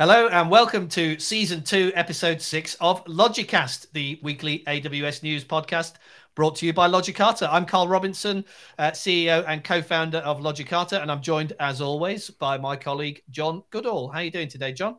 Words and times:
Hello 0.00 0.28
and 0.28 0.48
welcome 0.50 0.88
to 0.88 1.18
season 1.18 1.62
two, 1.62 1.92
episode 1.94 2.40
six 2.40 2.74
of 2.80 3.04
Logicast, 3.04 3.92
the 3.92 4.18
weekly 4.22 4.64
AWS 4.66 5.22
news 5.22 5.44
podcast 5.44 5.96
brought 6.34 6.56
to 6.56 6.64
you 6.64 6.72
by 6.72 6.88
Logicata. 6.88 7.46
I'm 7.52 7.66
Karl 7.66 7.86
Robinson, 7.86 8.46
uh, 8.78 8.92
CEO 8.92 9.44
and 9.46 9.62
co-founder 9.62 10.16
of 10.20 10.40
Logicata, 10.40 11.02
and 11.02 11.12
I'm 11.12 11.20
joined 11.20 11.52
as 11.60 11.82
always 11.82 12.30
by 12.30 12.56
my 12.56 12.76
colleague 12.76 13.20
Jon 13.28 13.62
Goodall. 13.68 14.08
How 14.08 14.20
are 14.20 14.22
you 14.22 14.30
doing 14.30 14.48
today, 14.48 14.72
Jon? 14.72 14.96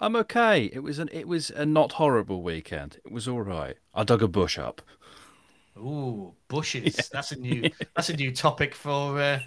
I'm 0.00 0.16
okay. 0.16 0.70
It 0.72 0.82
was 0.82 0.98
an 0.98 1.10
it 1.12 1.28
was 1.28 1.50
a 1.50 1.66
not 1.66 1.92
horrible 1.92 2.42
weekend. 2.42 2.96
It 3.04 3.12
was 3.12 3.28
all 3.28 3.42
right. 3.42 3.76
I 3.92 4.02
dug 4.04 4.22
a 4.22 4.28
bush 4.28 4.58
up. 4.58 4.80
Ooh, 5.78 6.34
bushes. 6.48 6.96
Yeah. 6.96 7.04
That's 7.12 7.32
a 7.32 7.36
new 7.36 7.70
that's 7.94 8.08
a 8.08 8.16
new 8.16 8.32
topic 8.34 8.74
for 8.74 9.20
uh, 9.20 9.40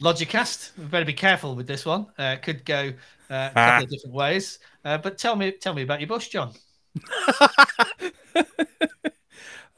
Logicast. 0.00 0.76
We 0.76 0.84
better 0.84 1.04
be 1.04 1.14
careful 1.14 1.54
with 1.54 1.66
this 1.66 1.86
one. 1.86 2.06
Uh, 2.18 2.36
could 2.42 2.64
go 2.64 2.92
uh, 3.30 3.50
a 3.50 3.54
couple 3.54 3.62
ah. 3.62 3.82
of 3.82 3.88
different 3.88 4.14
ways. 4.14 4.58
Uh, 4.84 4.98
but 4.98 5.16
tell 5.18 5.36
me, 5.36 5.52
tell 5.52 5.74
me 5.74 5.82
about 5.82 6.00
your 6.00 6.08
bush, 6.08 6.28
Jon. 6.28 6.52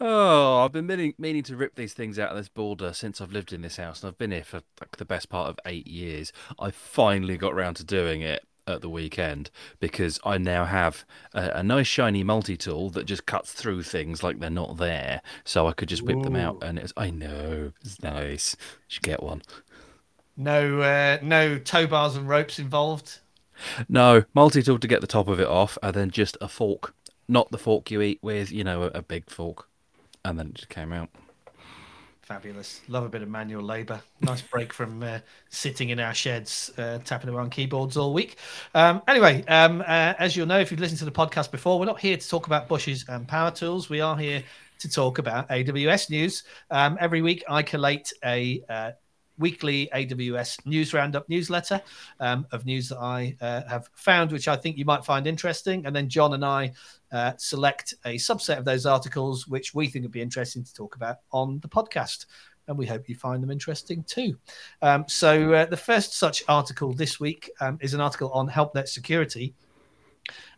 oh, 0.01 0.65
I've 0.65 0.73
been 0.73 0.87
meaning, 0.87 1.15
meaning 1.17 1.45
to 1.45 1.57
rip 1.57 1.77
these 1.77 1.93
things 1.93 2.19
out 2.19 2.31
of 2.31 2.37
this 2.37 2.49
border 2.49 2.93
since 2.93 3.21
I've 3.21 3.33
lived 3.33 3.53
in 3.53 3.63
this 3.63 3.77
house, 3.77 4.03
and 4.03 4.09
I've 4.09 4.19
been 4.19 4.33
here 4.33 4.43
for 4.43 4.63
like 4.81 4.97
the 4.97 5.05
best 5.05 5.29
part 5.29 5.49
of 5.49 5.61
eight 5.65 5.87
years. 5.87 6.33
I 6.59 6.73
finally 6.73 7.37
got 7.37 7.53
around 7.53 7.75
to 7.75 7.85
doing 7.85 8.23
it 8.23 8.45
at 8.67 8.81
the 8.81 8.89
weekend 8.89 9.51
because 9.81 10.19
I 10.25 10.39
now 10.39 10.65
have 10.65 11.05
a, 11.33 11.51
a 11.57 11.63
nice 11.63 11.87
shiny 11.87 12.25
multi 12.25 12.57
tool 12.57 12.91
that 12.91 13.05
just 13.05 13.27
cuts 13.27 13.53
through 13.53 13.83
things 13.83 14.23
like 14.23 14.41
they're 14.41 14.51
not 14.51 14.77
there, 14.79 15.23
so 15.45 15.67
I 15.67 15.73
could 15.73 15.89
just 15.89 16.03
whip 16.03 16.23
them 16.23 16.37
out, 16.37 16.63
and 16.63 16.79
it's 16.79 16.93
I 16.97 17.11
know 17.11 17.73
it's 17.81 18.03
nice. 18.03 18.57
You 18.61 18.85
should 18.89 19.03
get 19.03 19.23
one. 19.23 19.43
No, 20.37 20.81
uh, 20.81 21.19
no 21.23 21.59
tow 21.59 21.87
bars 21.87 22.17
and 22.17 22.29
ropes 22.29 22.59
involved. 22.59 23.21
No, 23.89 24.25
multi 24.35 24.63
tool 24.63 24.79
to 24.79 24.89
get 24.89 25.01
the 25.01 25.07
top 25.07 25.29
of 25.29 25.41
it 25.41 25.47
off, 25.47 25.79
and 25.83 25.95
then 25.95 26.11
just 26.11 26.37
a 26.41 26.49
fork. 26.49 26.95
Not 27.29 27.51
the 27.51 27.59
fork 27.59 27.91
you 27.91 28.03
eat 28.03 28.19
with, 28.23 28.53
you 28.53 28.65
know, 28.65 28.83
a, 28.83 28.87
a 28.99 29.03
big 29.03 29.31
fork. 29.31 29.69
And 30.25 30.39
then 30.39 30.49
it 30.49 30.55
just 30.55 30.69
came 30.69 30.93
out. 30.93 31.11
Fabulous. 32.25 32.81
Love 32.89 33.05
a 33.05 33.09
bit 33.11 33.21
of 33.21 33.29
manual 33.29 33.63
labour. 33.63 34.01
Nice 34.23 34.41
break 34.41 34.73
from 34.73 35.03
uh, 35.03 35.19
sitting 35.51 35.91
in 35.91 36.01
our 36.01 36.15
sheds, 36.15 36.73
uh, 36.79 36.99
tapping 37.05 37.29
away 37.29 37.43
on 37.43 37.51
keyboards 37.51 37.99
all 37.99 38.15
week. 38.15 38.37
Um, 38.75 39.03
anyway, 39.07 39.45
um, 39.47 39.83
uh, 39.83 40.15
as 40.19 40.35
you'll 40.35 40.47
know, 40.47 40.59
if 40.59 40.71
you've 40.71 40.81
listened 40.81 41.01
to 41.01 41.05
the 41.05 41.13
podcast 41.13 41.51
before, 41.51 41.79
we're 41.79 41.85
not 41.85 42.01
here 42.01 42.17
to 42.17 42.29
talk 42.29 42.47
about 42.47 42.67
bushes 42.67 43.05
and 43.09 43.29
power 43.29 43.51
tools. 43.51 43.91
We 43.91 44.01
are 44.01 44.17
here 44.17 44.43
to 44.79 44.89
talk 44.89 45.19
about 45.19 45.51
AWS 45.51 46.09
news. 46.09 46.45
Um, 46.71 46.97
every 46.99 47.21
week, 47.21 47.45
I 47.47 47.63
collate 47.63 48.11
a 48.25 48.63
uh, 48.71 48.93
weekly 49.39 49.91
AWS 49.95 50.65
news 50.65 50.95
roundup 50.95 51.29
newsletter 51.29 51.83
um, 52.21 52.47
of 52.53 52.65
news 52.65 52.89
that 52.89 52.99
I 52.99 53.37
uh, 53.43 53.63
have 53.69 53.89
found, 53.95 54.33
which 54.33 54.49
I 54.49 54.57
think 54.57 54.79
you 54.79 54.87
might 54.87 55.05
find 55.05 55.27
interesting. 55.27 55.85
And 55.85 55.95
then 55.95 56.09
Jon 56.09 56.33
and 56.33 56.45
I 56.45 56.73
uh, 57.15 57.33
select 57.37 57.95
a 58.05 58.17
subset 58.17 58.59
of 58.59 58.65
those 58.65 58.87
articles, 58.87 59.47
which 59.47 59.73
we 59.73 59.87
think 59.87 60.03
would 60.03 60.11
be 60.11 60.21
interesting 60.21 60.65
to 60.65 60.75
talk 60.75 60.97
about 60.97 61.19
on 61.31 61.61
the 61.61 61.69
podcast. 61.69 62.27
And 62.67 62.77
we 62.77 62.87
hope 62.87 63.09
you 63.09 63.15
find 63.15 63.41
them 63.41 63.53
interesting 63.53 64.03
too. 64.03 64.37
Um, 64.83 65.05
so, 65.07 65.53
uh, 65.53 65.67
the 65.67 65.77
first 65.77 66.15
such 66.15 66.43
article 66.49 66.93
this 66.93 67.21
week 67.21 67.51
um, 67.61 67.79
is 67.81 67.95
an 67.95 68.01
article 68.01 68.31
on 68.33 68.49
HelpNet 68.49 68.89
security 68.89 69.55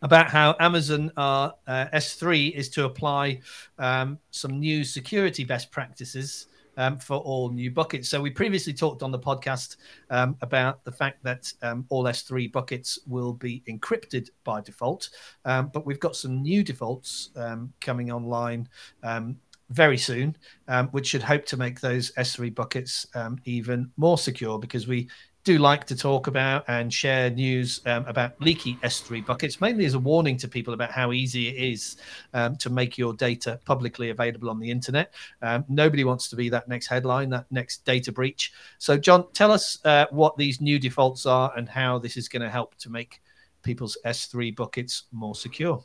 about 0.01 0.31
how 0.31 0.57
Amazon 0.59 1.13
uh, 1.17 1.51
S3 1.69 2.53
is 2.53 2.71
to 2.71 2.85
apply 2.85 3.41
um, 3.79 4.19
some 4.31 4.59
new 4.59 4.83
security 4.83 5.45
best 5.45 5.71
practices 5.71 6.47
um, 6.77 6.99
for 6.99 7.17
all 7.19 7.51
new 7.51 7.71
buckets. 7.71 8.09
So 8.09 8.21
we 8.21 8.31
previously 8.31 8.73
talked 8.73 9.03
on 9.03 9.11
the 9.11 9.19
podcast 9.19 9.77
um, 10.11 10.37
about 10.43 10.85
the 10.85 10.93
fact 10.93 11.23
that 11.25 11.53
um, 11.63 11.87
all 11.89 12.05
S3 12.05 12.51
buckets 12.53 12.99
will 13.07 13.33
be 13.33 13.63
encrypted 13.69 14.31
by 14.45 14.61
default, 14.61 15.11
um, 15.45 15.71
but 15.73 15.87
we've 15.87 16.01
got 16.01 16.17
some 16.17 16.43
new 16.43 16.63
defaults 16.63 17.31
um, 17.37 17.73
coming 17.81 18.11
online 18.11 18.69
um, 19.03 19.37
very 19.71 19.99
soon, 19.99 20.37
which 20.93 21.09
should 21.09 21.23
hope 21.23 21.45
to 21.47 21.57
make 21.57 21.81
those 21.81 22.13
S3 22.13 22.55
buckets 22.55 23.07
even 23.45 23.91
more 23.97 24.17
secure 24.17 24.59
because 24.59 24.87
we 24.87 25.09
do 25.47 25.59
like 25.59 25.85
to 25.85 25.95
talk 25.95 26.27
about 26.27 26.65
and 26.67 26.93
share 26.93 27.31
news 27.31 27.81
um, 27.87 28.05
about 28.07 28.39
leaky 28.41 28.75
S3 28.83 29.25
buckets, 29.25 29.61
mainly 29.61 29.85
as 29.85 29.95
a 29.95 29.99
warning 29.99 30.37
to 30.39 30.49
people 30.49 30.75
about 30.75 30.91
how 30.91 31.13
easy 31.13 31.47
it 31.47 31.55
is 31.73 31.99
um, 32.35 32.57
to 32.57 32.69
make 32.69 32.99
your 32.99 33.15
data 33.15 33.61
publicly 33.65 34.11
available 34.11 34.51
on 34.51 34.59
the 34.59 34.69
internet. 34.69 35.15
Um, 35.43 35.65
nobody 35.69 36.03
wants 36.03 36.29
to 36.31 36.37
be 36.37 36.49
that 36.49 36.67
next 36.67 36.89
headline, 36.89 37.31
that 37.31 37.47
next 37.53 37.85
data 37.85 38.11
breach. 38.11 38.53
So, 38.79 38.99
Jon, 38.99 39.25
tell 39.35 39.53
us 39.53 39.79
uh, 39.85 40.07
what 40.11 40.37
these 40.37 40.61
new 40.61 40.81
defaults 40.81 41.27
are 41.27 41.53
and 41.57 41.69
how 41.69 42.01
this 42.01 42.17
is 42.17 42.29
going 42.29 42.43
to 42.43 42.51
help 42.51 42.75
to 42.79 42.91
make 42.91 43.23
people's 43.63 43.97
S3 44.05 44.57
buckets 44.57 45.05
more 45.13 45.37
secure. 45.37 45.81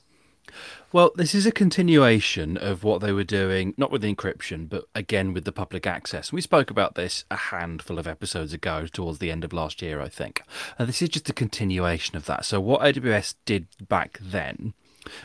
Well, 0.91 1.11
this 1.15 1.33
is 1.33 1.45
a 1.45 1.51
continuation 1.51 2.57
of 2.57 2.83
what 2.83 2.99
they 2.99 3.13
were 3.13 3.23
doing, 3.23 3.73
not 3.77 3.91
with 3.91 4.01
the 4.01 4.13
encryption, 4.13 4.67
but 4.67 4.85
again 4.93 5.33
with 5.33 5.45
the 5.45 5.53
public 5.53 5.87
access. 5.87 6.33
We 6.33 6.41
spoke 6.41 6.69
about 6.69 6.95
this 6.95 7.23
a 7.31 7.37
handful 7.37 7.97
of 7.97 8.07
episodes 8.07 8.51
ago, 8.51 8.85
towards 8.87 9.19
the 9.19 9.31
end 9.31 9.45
of 9.45 9.53
last 9.53 9.81
year, 9.81 10.01
I 10.01 10.09
think. 10.09 10.41
And 10.77 10.89
this 10.89 11.01
is 11.01 11.09
just 11.09 11.29
a 11.29 11.33
continuation 11.33 12.17
of 12.17 12.25
that. 12.25 12.43
So, 12.43 12.59
what 12.59 12.81
AWS 12.81 13.35
did 13.45 13.67
back 13.87 14.19
then 14.21 14.73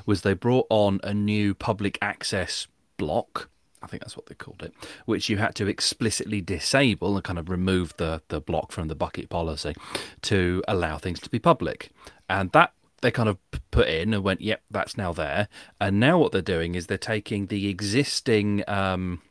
was 0.06 0.22
they 0.22 0.34
brought 0.34 0.66
on 0.70 1.00
a 1.02 1.12
new 1.12 1.54
public 1.54 1.98
access 2.00 2.68
block. 2.96 3.48
I 3.82 3.88
think 3.88 4.02
that's 4.02 4.16
what 4.16 4.26
they 4.26 4.34
called 4.34 4.62
it, 4.62 4.72
which 5.04 5.28
you 5.28 5.36
had 5.38 5.54
to 5.56 5.66
explicitly 5.66 6.40
disable 6.40 7.16
and 7.16 7.24
kind 7.24 7.38
of 7.38 7.48
remove 7.48 7.96
the, 7.98 8.22
the 8.28 8.40
block 8.40 8.72
from 8.72 8.88
the 8.88 8.94
bucket 8.94 9.28
policy 9.28 9.74
to 10.22 10.62
allow 10.66 10.98
things 10.98 11.20
to 11.20 11.30
be 11.30 11.38
public. 11.38 11.90
And 12.28 12.50
that 12.52 12.72
they 13.06 13.12
kind 13.12 13.28
of 13.28 13.38
put 13.70 13.86
in 13.86 14.12
and 14.12 14.24
went, 14.24 14.40
yep, 14.40 14.62
that's 14.68 14.96
now 14.96 15.12
there. 15.12 15.46
And 15.80 16.00
now 16.00 16.18
what 16.18 16.32
they're 16.32 16.42
doing 16.42 16.74
is 16.74 16.88
they're 16.88 16.98
taking 16.98 17.46
the 17.46 17.68
existing 17.68 18.64
um, 18.66 19.22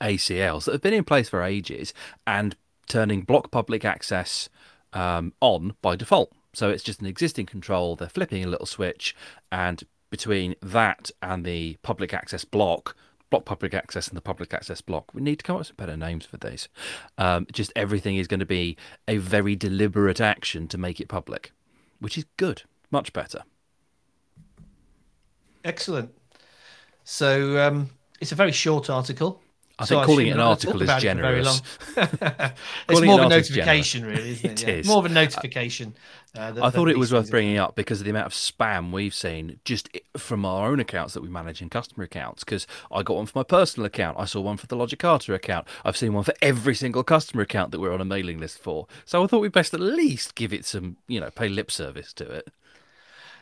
ACLs 0.00 0.64
that 0.64 0.72
have 0.72 0.82
been 0.82 0.94
in 0.94 1.04
place 1.04 1.28
for 1.28 1.40
ages 1.40 1.94
and 2.26 2.56
turning 2.88 3.20
block 3.20 3.52
public 3.52 3.84
access 3.84 4.48
um, 4.92 5.32
on 5.40 5.74
by 5.80 5.94
default. 5.94 6.32
So 6.54 6.70
it's 6.70 6.82
just 6.82 7.00
an 7.00 7.06
existing 7.06 7.46
control. 7.46 7.94
They're 7.94 8.08
flipping 8.08 8.42
a 8.42 8.48
little 8.48 8.66
switch, 8.66 9.14
and 9.52 9.84
between 10.10 10.56
that 10.60 11.12
and 11.22 11.44
the 11.44 11.76
public 11.82 12.12
access 12.12 12.44
block, 12.44 12.96
block 13.30 13.44
public 13.44 13.74
access 13.74 14.08
and 14.08 14.16
the 14.16 14.22
public 14.22 14.52
access 14.52 14.80
block. 14.80 15.14
We 15.14 15.22
need 15.22 15.36
to 15.36 15.44
come 15.44 15.54
up 15.54 15.60
with 15.60 15.68
some 15.68 15.76
better 15.76 15.96
names 15.96 16.26
for 16.26 16.38
these. 16.38 16.68
Um, 17.16 17.46
just 17.52 17.70
everything 17.76 18.16
is 18.16 18.26
going 18.26 18.40
to 18.40 18.46
be 18.46 18.76
a 19.06 19.18
very 19.18 19.54
deliberate 19.54 20.20
action 20.20 20.66
to 20.66 20.78
make 20.78 21.00
it 21.00 21.06
public, 21.06 21.52
which 22.00 22.18
is 22.18 22.24
good. 22.36 22.62
Much 22.90 23.12
better. 23.12 23.42
Excellent. 25.64 26.14
So 27.04 27.58
um, 27.58 27.90
it's 28.20 28.32
a 28.32 28.34
very 28.34 28.52
short 28.52 28.90
article. 28.90 29.40
I 29.78 29.84
so 29.84 29.96
think 29.96 30.06
calling 30.06 30.26
it 30.26 30.30
an 30.30 30.40
article 30.40 30.82
is 30.82 31.02
generous. 31.02 31.62
it's 31.96 33.00
more 33.04 33.20
of 33.20 33.26
a 33.26 33.28
notification, 33.28 34.04
really, 34.04 34.30
isn't 34.30 34.50
it? 34.50 34.62
it 34.62 34.68
yeah. 34.68 34.74
is. 34.74 34.86
More 34.86 34.98
of 34.98 35.04
a 35.04 35.08
notification. 35.08 35.94
Uh, 36.36 36.54
I 36.60 36.70
thought 36.70 36.88
it 36.88 36.98
was 36.98 37.12
worth 37.12 37.30
bringing 37.30 37.58
up 37.58 37.76
because 37.76 38.00
of 38.00 38.04
the 38.04 38.10
amount 38.10 38.26
of 38.26 38.32
spam 38.32 38.90
we've 38.92 39.14
seen 39.14 39.60
just 39.64 39.88
from 40.16 40.44
our 40.44 40.68
own 40.68 40.80
accounts 40.80 41.14
that 41.14 41.22
we 41.22 41.28
manage 41.28 41.62
in 41.62 41.70
customer 41.70 42.04
accounts. 42.04 42.44
Because 42.44 42.66
I 42.90 43.02
got 43.02 43.16
one 43.16 43.26
for 43.26 43.38
my 43.38 43.42
personal 43.44 43.86
account, 43.86 44.18
I 44.18 44.24
saw 44.24 44.40
one 44.40 44.56
for 44.56 44.66
the 44.66 44.76
Logicata 44.76 45.34
account, 45.34 45.66
I've 45.84 45.96
seen 45.96 46.12
one 46.12 46.24
for 46.24 46.34
every 46.42 46.74
single 46.74 47.04
customer 47.04 47.42
account 47.42 47.70
that 47.70 47.80
we're 47.80 47.94
on 47.94 48.00
a 48.00 48.04
mailing 48.04 48.40
list 48.40 48.58
for. 48.58 48.86
So 49.04 49.22
I 49.22 49.26
thought 49.26 49.40
we'd 49.40 49.52
best 49.52 49.74
at 49.74 49.80
least 49.80 50.34
give 50.34 50.52
it 50.52 50.64
some, 50.64 50.96
you 51.06 51.20
know, 51.20 51.30
pay 51.30 51.48
lip 51.48 51.70
service 51.70 52.12
to 52.14 52.24
it. 52.28 52.48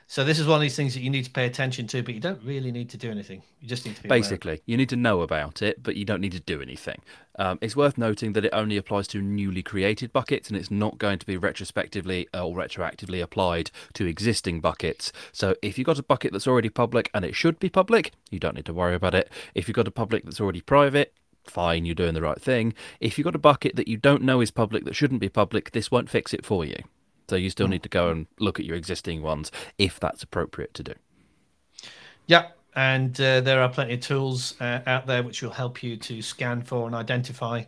So 0.09 0.23
this 0.23 0.39
is 0.39 0.47
one 0.47 0.55
of 0.55 0.61
these 0.61 0.77
things 0.77 0.95
that 0.95 1.01
you 1.01 1.11
need 1.11 1.25
to 1.25 1.31
pay 1.31 1.47
attention 1.47 1.89
to, 1.89 2.01
but 2.01 2.15
you 2.15 2.21
don't 2.21 2.41
really 2.45 2.71
need 2.71 2.89
to 2.91 2.97
do 2.97 3.11
anything. 3.11 3.43
You 3.61 3.69
just 3.69 3.85
need 3.85 3.97
to 3.97 4.07
basically 4.07 4.53
aware. 4.53 4.61
you 4.65 4.77
need 4.77 4.89
to 4.91 4.97
know 4.97 5.21
about 5.21 5.63
it, 5.63 5.83
but 5.83 5.97
you 5.97 6.05
don't 6.05 6.21
need 6.21 6.33
to 6.33 6.41
do 6.41 6.63
anything. 6.63 7.03
Um, 7.41 7.59
it's 7.61 7.75
worth 7.75 7.99
noting 7.99 8.33
that 8.35 8.45
it 8.45 8.53
only 8.53 8.77
applies 8.77 9.09
to 9.09 9.21
newly 9.21 9.65
created 9.65 10.13
buckets, 10.13 10.49
and 10.49 10.57
it's 10.57 10.71
not 10.71 10.99
going 10.99 11.19
to 11.19 11.27
be 11.27 11.37
retrospectively 11.37 12.29
or 12.33 12.55
retroactively 12.55 13.21
applied 13.21 13.73
to 13.95 14.07
existing 14.07 14.61
buckets. 14.61 15.13
So 15.33 15.57
if 15.61 15.77
you've 15.77 15.87
got 15.87 15.99
a 15.99 16.05
bucket 16.05 16.33
that's 16.33 16.47
already 16.47 16.69
public 16.69 17.11
and 17.13 17.25
it 17.25 17.35
should 17.35 17.59
be 17.59 17.69
public, 17.69 18.13
you 18.31 18.39
don't 18.39 18.55
need 18.55 18.67
to 18.67 18.75
worry 18.75 18.95
about 18.95 19.15
it. 19.17 19.29
If 19.57 19.67
you've 19.67 19.75
got 19.75 19.89
a 19.89 19.91
public 19.93 20.23
that's 20.25 20.41
already 20.41 20.61
private, 20.61 21.15
fine, 21.45 21.85
you're 21.85 21.97
doing 21.97 22.15
the 22.15 22.23
right 22.23 22.41
thing. 22.41 22.75
If 23.01 23.19
you've 23.19 23.25
got 23.25 23.35
a 23.35 23.41
bucket 23.41 23.75
that 23.75 23.89
you 23.89 23.97
don't 23.97 24.23
know 24.23 24.41
is 24.41 24.53
public 24.53 24.85
that 24.85 24.95
shouldn't 24.95 25.21
be 25.21 25.29
public, 25.29 25.73
this 25.73 25.91
won't 25.91 26.09
fix 26.11 26.33
it 26.33 26.47
for 26.47 26.65
you. 26.65 26.77
So 27.29 27.37
you 27.37 27.51
still 27.51 27.67
hmm. 27.67 27.73
need 27.73 27.83
to 27.83 27.89
go 27.89 28.11
and 28.11 28.27
look 28.39 28.59
at 28.59 28.67
your 28.67 28.77
existing 28.77 29.23
ones 29.23 29.51
if 29.79 29.99
that's 29.99 30.23
appropriate 30.23 30.75
to 30.75 30.83
do. 30.83 30.95
Yeah, 32.27 32.49
and 32.75 33.19
uh, 33.21 33.41
there 33.41 33.63
are 33.63 33.69
plenty 33.69 33.95
of 33.95 34.01
tools 34.01 34.61
uh, 34.61 34.81
out 34.87 35.07
there 35.07 35.23
which 35.23 35.43
will 35.43 35.51
help 35.51 35.83
you 35.83 35.97
to 35.97 36.21
scan 36.23 36.63
for 36.63 36.87
and 36.87 36.95
identify 36.95 37.65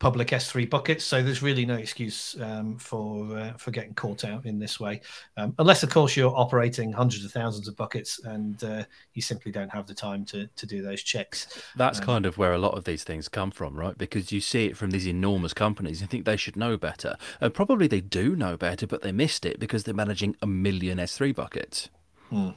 public 0.00 0.28
S3 0.28 0.68
buckets. 0.68 1.04
So 1.04 1.22
there's 1.22 1.42
really 1.42 1.64
no 1.64 1.76
excuse 1.76 2.34
um, 2.40 2.76
for 2.78 3.38
uh, 3.38 3.52
for 3.52 3.70
getting 3.70 3.94
caught 3.94 4.24
out 4.24 4.46
in 4.46 4.58
this 4.58 4.80
way, 4.80 5.02
um, 5.36 5.54
unless 5.58 5.84
of 5.84 5.90
course 5.90 6.16
you're 6.16 6.34
operating 6.36 6.90
hundreds 6.90 7.24
of 7.24 7.30
thousands 7.30 7.68
of 7.68 7.76
buckets 7.76 8.18
and 8.24 8.64
uh, 8.64 8.82
you 9.14 9.22
simply 9.22 9.52
don't 9.52 9.68
have 9.68 9.86
the 9.86 9.94
time 9.94 10.24
to 10.24 10.48
to 10.56 10.66
do 10.66 10.82
those 10.82 11.02
checks. 11.02 11.62
That's 11.76 12.00
um, 12.00 12.06
kind 12.06 12.26
of 12.26 12.38
where 12.38 12.52
a 12.52 12.58
lot 12.58 12.76
of 12.76 12.84
these 12.84 13.04
things 13.04 13.28
come 13.28 13.52
from, 13.52 13.78
right? 13.78 13.96
Because 13.96 14.32
you 14.32 14.40
see 14.40 14.66
it 14.66 14.76
from 14.76 14.90
these 14.90 15.06
enormous 15.06 15.54
companies 15.54 16.00
and 16.00 16.10
think 16.10 16.24
they 16.24 16.36
should 16.36 16.56
know 16.56 16.76
better, 16.76 17.16
and 17.40 17.54
probably 17.54 17.86
they 17.86 18.00
do 18.00 18.34
know 18.34 18.56
better, 18.56 18.86
but 18.86 19.02
they 19.02 19.12
missed 19.12 19.46
it 19.46 19.60
because 19.60 19.84
they're 19.84 19.94
managing 19.94 20.34
a 20.42 20.46
million 20.46 20.98
S3 20.98 21.34
buckets. 21.34 21.88
Hmm. 22.30 22.50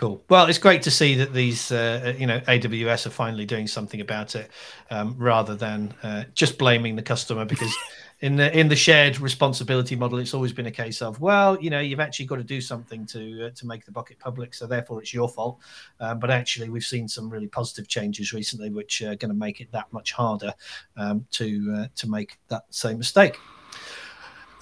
Cool. 0.00 0.24
Well, 0.30 0.46
it's 0.46 0.56
great 0.56 0.80
to 0.84 0.90
see 0.90 1.14
that 1.16 1.34
these, 1.34 1.70
uh, 1.70 2.14
you 2.16 2.26
know, 2.26 2.40
AWS 2.40 3.04
are 3.04 3.10
finally 3.10 3.44
doing 3.44 3.66
something 3.66 4.00
about 4.00 4.34
it, 4.34 4.50
um, 4.90 5.14
rather 5.18 5.54
than 5.54 5.92
uh, 6.02 6.24
just 6.34 6.56
blaming 6.56 6.96
the 6.96 7.02
customer. 7.02 7.44
Because 7.44 7.76
in 8.22 8.36
the 8.36 8.58
in 8.58 8.68
the 8.68 8.76
shared 8.76 9.20
responsibility 9.20 9.94
model, 9.96 10.18
it's 10.18 10.32
always 10.32 10.54
been 10.54 10.64
a 10.64 10.70
case 10.70 11.02
of, 11.02 11.20
well, 11.20 11.60
you 11.60 11.68
know, 11.68 11.80
you've 11.80 12.00
actually 12.00 12.24
got 12.24 12.36
to 12.36 12.42
do 12.42 12.62
something 12.62 13.04
to 13.08 13.48
uh, 13.48 13.50
to 13.50 13.66
make 13.66 13.84
the 13.84 13.92
bucket 13.92 14.18
public, 14.18 14.54
so 14.54 14.66
therefore 14.66 15.02
it's 15.02 15.12
your 15.12 15.28
fault. 15.28 15.58
Um, 16.00 16.18
but 16.18 16.30
actually, 16.30 16.70
we've 16.70 16.82
seen 16.82 17.06
some 17.06 17.28
really 17.28 17.48
positive 17.48 17.86
changes 17.86 18.32
recently, 18.32 18.70
which 18.70 19.02
are 19.02 19.16
going 19.16 19.28
to 19.28 19.34
make 19.34 19.60
it 19.60 19.70
that 19.72 19.92
much 19.92 20.12
harder 20.12 20.54
um, 20.96 21.26
to 21.32 21.74
uh, 21.76 21.86
to 21.96 22.08
make 22.08 22.38
that 22.48 22.62
same 22.70 22.96
mistake. 22.96 23.36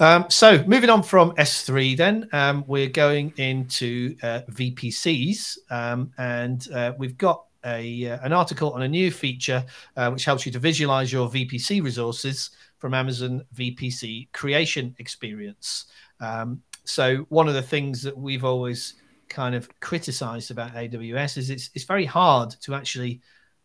Um, 0.01 0.27
so 0.29 0.63
moving 0.65 0.91
on 0.91 1.03
from 1.03 1.33
S3, 1.33 1.97
then 1.97 2.29
um, 2.33 2.63
we're 2.69 2.89
going 2.89 3.33
into 3.37 4.17
uh, 4.23 4.43
VPCs, 4.53 5.59
um, 5.71 6.13
and 6.19 6.69
uh, 6.73 6.93
we've 6.97 7.19
got 7.19 7.45
a 7.65 8.07
uh, 8.07 8.19
an 8.23 8.33
article 8.33 8.73
on 8.73 8.83
a 8.83 8.89
new 8.89 9.11
feature 9.11 9.65
uh, 9.97 10.09
which 10.11 10.25
helps 10.25 10.47
you 10.47 10.53
to 10.53 10.61
visualize 10.61 11.13
your 11.13 11.29
VPC 11.29 11.83
resources 11.83 12.51
from 12.79 12.95
Amazon 12.95 13.45
VPC 13.57 14.31
Creation 14.33 14.95
Experience. 15.01 15.87
Um, 16.21 16.63
so 16.85 17.27
one 17.29 17.49
of 17.49 17.55
the 17.55 17.63
things 17.63 18.01
that 18.03 18.17
we've 18.17 18.45
always 18.45 18.95
kind 19.29 19.57
of 19.57 19.69
criticized 19.81 20.53
about 20.53 20.75
AWS 20.75 21.39
is 21.39 21.51
it's 21.51 21.71
it's 21.75 21.85
very 21.85 22.05
hard 22.05 22.51
to 22.63 22.75
actually 22.75 23.21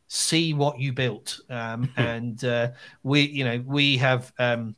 see 0.07 0.55
what 0.55 0.79
you 0.79 0.93
built, 0.93 1.39
um, 1.51 1.91
and 1.97 2.43
uh, 2.43 2.71
we 3.03 3.21
you 3.21 3.45
know 3.45 3.63
we 3.67 3.97
have 3.97 4.33
um, 4.39 4.75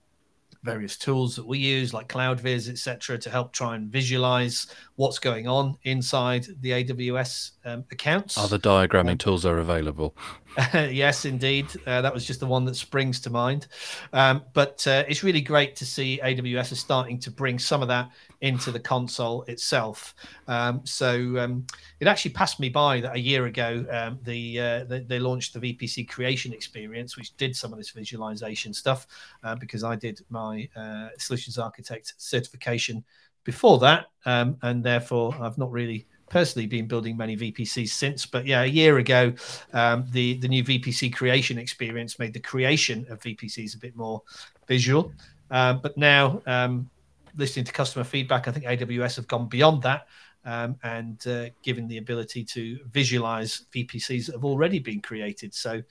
various 0.65 0.97
tools 0.97 1.35
that 1.35 1.45
we 1.45 1.59
use 1.59 1.93
like 1.93 2.09
CloudViz, 2.09 2.67
etc., 2.67 3.17
to 3.19 3.29
help 3.29 3.53
try 3.53 3.75
and 3.75 3.89
visualize 3.89 4.67
what's 4.95 5.19
going 5.19 5.47
on 5.47 5.77
inside 5.83 6.47
the 6.61 6.71
AWS 6.71 7.51
um, 7.63 7.85
accounts. 7.91 8.37
Other 8.37 8.57
diagramming 8.57 9.11
um, 9.11 9.17
tools 9.17 9.45
are 9.45 9.59
available. 9.59 10.15
yes, 10.73 11.25
indeed. 11.25 11.67
Uh, 11.85 12.01
that 12.01 12.13
was 12.13 12.25
just 12.25 12.39
the 12.39 12.47
one 12.47 12.65
that 12.65 12.75
springs 12.75 13.19
to 13.21 13.29
mind. 13.29 13.67
Um, 14.13 14.43
but 14.53 14.85
uh, 14.87 15.03
it's 15.07 15.23
really 15.23 15.41
great 15.41 15.75
to 15.77 15.85
see 15.85 16.19
AWS 16.23 16.71
is 16.71 16.79
starting 16.79 17.19
to 17.19 17.31
bring 17.31 17.59
some 17.59 17.81
of 17.81 17.87
that 17.89 18.09
into 18.41 18.71
the 18.71 18.79
console 18.79 19.43
itself. 19.43 20.15
Um, 20.47 20.81
so 20.83 21.37
um, 21.37 21.65
it 21.99 22.07
actually 22.07 22.31
passed 22.31 22.59
me 22.59 22.69
by 22.69 23.01
that 23.01 23.15
a 23.15 23.19
year 23.19 23.45
ago 23.45 23.85
um, 23.91 24.19
the, 24.23 24.59
uh, 24.59 24.83
the, 24.85 24.99
they 25.07 25.19
launched 25.19 25.53
the 25.53 25.59
VPC 25.59 26.07
creation 26.07 26.53
experience, 26.53 27.17
which 27.17 27.35
did 27.37 27.55
some 27.55 27.71
of 27.71 27.77
this 27.77 27.91
visualization 27.91 28.73
stuff 28.73 29.07
uh, 29.43 29.55
because 29.55 29.83
I 29.83 29.95
did 29.95 30.21
my 30.29 30.67
uh, 30.75 31.09
solutions 31.17 31.57
architect 31.57 32.13
certification 32.17 33.03
before 33.43 33.79
that, 33.79 34.07
um, 34.25 34.57
and 34.63 34.83
therefore 34.83 35.35
I've 35.39 35.57
not 35.57 35.71
really 35.71 36.07
personally 36.29 36.65
been 36.65 36.87
building 36.87 37.15
many 37.15 37.37
VPCs 37.37 37.89
since, 37.89 38.25
but 38.25 38.45
yeah, 38.45 38.63
a 38.63 38.65
year 38.65 38.97
ago, 38.97 39.33
um, 39.73 40.05
the 40.11 40.33
the 40.39 40.47
new 40.47 40.63
VPC 40.63 41.13
creation 41.13 41.57
experience 41.57 42.19
made 42.19 42.33
the 42.33 42.39
creation 42.39 43.05
of 43.09 43.19
VPCs 43.21 43.75
a 43.75 43.77
bit 43.77 43.95
more 43.95 44.21
visual. 44.67 45.13
Uh, 45.51 45.73
but 45.73 45.95
now, 45.95 46.41
um, 46.47 46.89
listening 47.37 47.65
to 47.65 47.71
customer 47.71 48.03
feedback, 48.03 48.47
I 48.47 48.51
think 48.51 48.65
AWS 48.65 49.17
have 49.17 49.27
gone 49.27 49.47
beyond 49.47 49.83
that 49.83 50.07
um, 50.45 50.77
and 50.83 51.25
uh, 51.27 51.45
given 51.63 51.87
the 51.87 51.97
ability 51.97 52.43
to 52.43 52.79
visualize 52.91 53.65
VPCs 53.73 54.27
that 54.27 54.35
have 54.35 54.45
already 54.45 54.79
been 54.79 55.01
created. 55.01 55.53
So, 55.53 55.81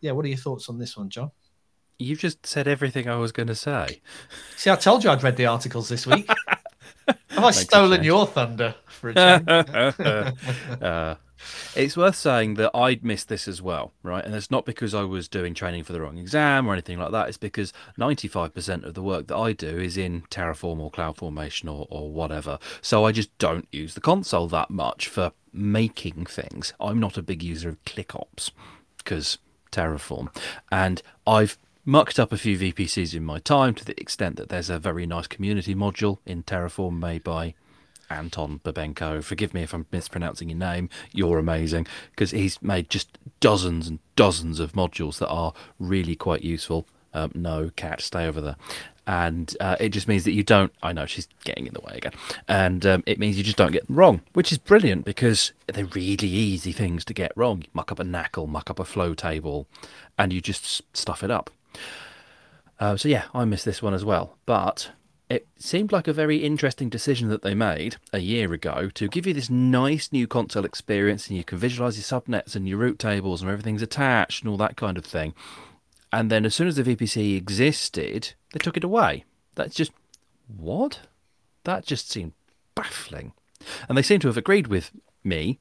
yeah, 0.00 0.12
what 0.12 0.24
are 0.24 0.28
your 0.28 0.38
thoughts 0.38 0.68
on 0.68 0.78
this 0.78 0.96
one, 0.96 1.10
Jon? 1.10 1.30
You've 1.98 2.18
just 2.18 2.44
said 2.46 2.68
everything 2.68 3.08
I 3.08 3.16
was 3.16 3.32
going 3.32 3.48
to 3.48 3.54
say. 3.54 4.00
See, 4.56 4.70
I 4.70 4.76
told 4.76 5.02
you 5.02 5.10
I'd 5.10 5.22
read 5.22 5.36
the 5.36 5.46
articles 5.46 5.88
this 5.88 6.06
week. 6.06 6.28
Have 7.30 7.44
I 7.44 7.50
stolen 7.50 8.02
your 8.02 8.26
thunder 8.26 8.74
for 8.86 9.10
a 9.10 9.14
change? 9.14 9.48
uh, 10.82 11.14
it's 11.74 11.96
worth 11.96 12.16
saying 12.16 12.54
that 12.54 12.70
I'd 12.74 13.04
missed 13.04 13.28
this 13.28 13.48
as 13.48 13.60
well, 13.60 13.92
right? 14.02 14.24
And 14.24 14.34
it's 14.34 14.50
not 14.50 14.64
because 14.64 14.94
I 14.94 15.02
was 15.02 15.28
doing 15.28 15.54
training 15.54 15.84
for 15.84 15.92
the 15.92 16.00
wrong 16.00 16.18
exam 16.18 16.66
or 16.66 16.72
anything 16.72 16.98
like 16.98 17.12
that. 17.12 17.28
It's 17.28 17.38
because 17.38 17.72
95% 17.98 18.84
of 18.84 18.94
the 18.94 19.02
work 19.02 19.26
that 19.28 19.36
I 19.36 19.52
do 19.52 19.78
is 19.78 19.96
in 19.96 20.22
Terraform 20.30 20.78
or 20.80 20.90
CloudFormation 20.90 21.72
or, 21.72 21.86
or 21.90 22.10
whatever. 22.10 22.58
So 22.80 23.04
I 23.04 23.12
just 23.12 23.36
don't 23.38 23.68
use 23.72 23.94
the 23.94 24.00
console 24.00 24.48
that 24.48 24.70
much 24.70 25.08
for 25.08 25.32
making 25.52 26.26
things. 26.26 26.74
I'm 26.80 27.00
not 27.00 27.16
a 27.16 27.22
big 27.22 27.42
user 27.42 27.68
of 27.68 27.84
ClickOps 27.84 28.50
because 28.98 29.38
Terraform. 29.72 30.34
And 30.70 31.02
I've 31.26 31.58
mucked 31.84 32.18
up 32.18 32.32
a 32.32 32.36
few 32.36 32.58
VPCs 32.58 33.14
in 33.14 33.24
my 33.24 33.38
time 33.38 33.74
to 33.74 33.84
the 33.84 33.98
extent 34.00 34.36
that 34.36 34.48
there's 34.48 34.70
a 34.70 34.78
very 34.78 35.06
nice 35.06 35.26
community 35.26 35.74
module 35.74 36.18
in 36.26 36.42
Terraform 36.42 36.98
made 36.98 37.22
by 37.22 37.54
Anton 38.10 38.60
Babenko. 38.64 39.22
Forgive 39.22 39.54
me 39.54 39.62
if 39.62 39.72
I'm 39.72 39.86
mispronouncing 39.92 40.48
your 40.48 40.58
name. 40.58 40.88
You're 41.12 41.38
amazing 41.38 41.86
because 42.10 42.30
he's 42.30 42.60
made 42.62 42.90
just 42.90 43.18
dozens 43.40 43.88
and 43.88 43.98
dozens 44.14 44.60
of 44.60 44.72
modules 44.72 45.18
that 45.18 45.28
are 45.28 45.52
really 45.78 46.16
quite 46.16 46.42
useful. 46.42 46.86
Um, 47.14 47.32
no, 47.34 47.70
cat, 47.76 48.00
stay 48.00 48.26
over 48.26 48.40
there. 48.40 48.56
And 49.06 49.56
uh, 49.60 49.76
it 49.78 49.90
just 49.90 50.08
means 50.08 50.24
that 50.24 50.32
you 50.32 50.42
don't. 50.42 50.72
I 50.82 50.92
know 50.92 51.06
she's 51.06 51.28
getting 51.44 51.66
in 51.66 51.74
the 51.74 51.80
way 51.80 51.94
again. 51.94 52.12
And 52.48 52.84
um, 52.84 53.04
it 53.06 53.18
means 53.18 53.38
you 53.38 53.44
just 53.44 53.56
don't 53.56 53.72
get 53.72 53.84
wrong, 53.88 54.20
which 54.32 54.50
is 54.50 54.58
brilliant 54.58 55.04
because 55.04 55.52
they're 55.66 55.84
really 55.86 56.28
easy 56.28 56.72
things 56.72 57.04
to 57.06 57.14
get 57.14 57.32
wrong. 57.36 57.62
You 57.62 57.68
muck 57.72 57.92
up 57.92 58.00
a 58.00 58.04
NACL, 58.04 58.48
muck 58.48 58.68
up 58.68 58.80
a 58.80 58.84
flow 58.84 59.14
table, 59.14 59.68
and 60.18 60.32
you 60.32 60.40
just 60.40 60.82
stuff 60.94 61.22
it 61.22 61.30
up. 61.30 61.50
Uh, 62.78 62.96
so 62.96 63.08
yeah, 63.08 63.24
I 63.32 63.44
missed 63.44 63.64
this 63.64 63.80
one 63.80 63.94
as 63.94 64.04
well. 64.04 64.36
But 64.44 64.90
it 65.28 65.48
seemed 65.58 65.90
like 65.90 66.06
a 66.06 66.12
very 66.12 66.38
interesting 66.38 66.88
decision 66.88 67.28
that 67.28 67.42
they 67.42 67.54
made 67.54 67.96
a 68.12 68.18
year 68.18 68.52
ago 68.52 68.90
to 68.94 69.08
give 69.08 69.26
you 69.26 69.34
this 69.34 69.50
nice 69.50 70.12
new 70.12 70.26
console 70.26 70.64
experience 70.64 71.28
and 71.28 71.36
you 71.36 71.42
can 71.42 71.58
visualize 71.58 71.96
your 71.96 72.20
subnets 72.20 72.54
and 72.54 72.68
your 72.68 72.78
route 72.78 72.98
tables 72.98 73.42
and 73.42 73.50
everything's 73.50 73.82
attached 73.82 74.42
and 74.42 74.50
all 74.50 74.56
that 74.56 74.76
kind 74.76 74.96
of 74.96 75.04
thing. 75.04 75.34
And 76.12 76.30
then 76.30 76.46
as 76.46 76.54
soon 76.54 76.68
as 76.68 76.76
the 76.76 76.84
VPC 76.84 77.36
existed, 77.36 78.34
they 78.52 78.58
took 78.58 78.76
it 78.76 78.84
away. 78.84 79.24
That's 79.56 79.74
just 79.74 79.90
what? 80.46 81.00
That 81.64 81.84
just 81.84 82.08
seemed 82.08 82.32
baffling. 82.76 83.32
And 83.88 83.98
they 83.98 84.02
seem 84.02 84.20
to 84.20 84.28
have 84.28 84.36
agreed 84.36 84.68
with 84.68 84.92
me 85.24 85.58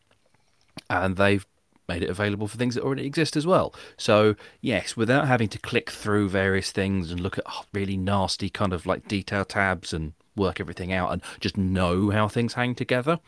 and 0.91 1.18
they've 1.18 1.45
made 1.87 2.03
it 2.03 2.09
available 2.09 2.47
for 2.47 2.57
things 2.57 2.75
that 2.75 2.83
already 2.83 3.05
exist 3.05 3.35
as 3.35 3.45
well. 3.45 3.73
So, 3.97 4.35
yes, 4.61 4.97
without 4.97 5.27
having 5.27 5.49
to 5.49 5.59
click 5.59 5.89
through 5.89 6.29
various 6.29 6.71
things 6.71 7.11
and 7.11 7.19
look 7.19 7.37
at 7.37 7.45
oh, 7.47 7.63
really 7.73 7.97
nasty 7.97 8.49
kind 8.49 8.73
of 8.73 8.85
like 8.85 9.07
detail 9.07 9.45
tabs 9.45 9.93
and 9.93 10.13
work 10.35 10.59
everything 10.59 10.91
out 10.91 11.11
and 11.11 11.21
just 11.39 11.57
know 11.57 12.09
how 12.09 12.27
things 12.27 12.54
hang 12.54 12.75
together. 12.75 13.19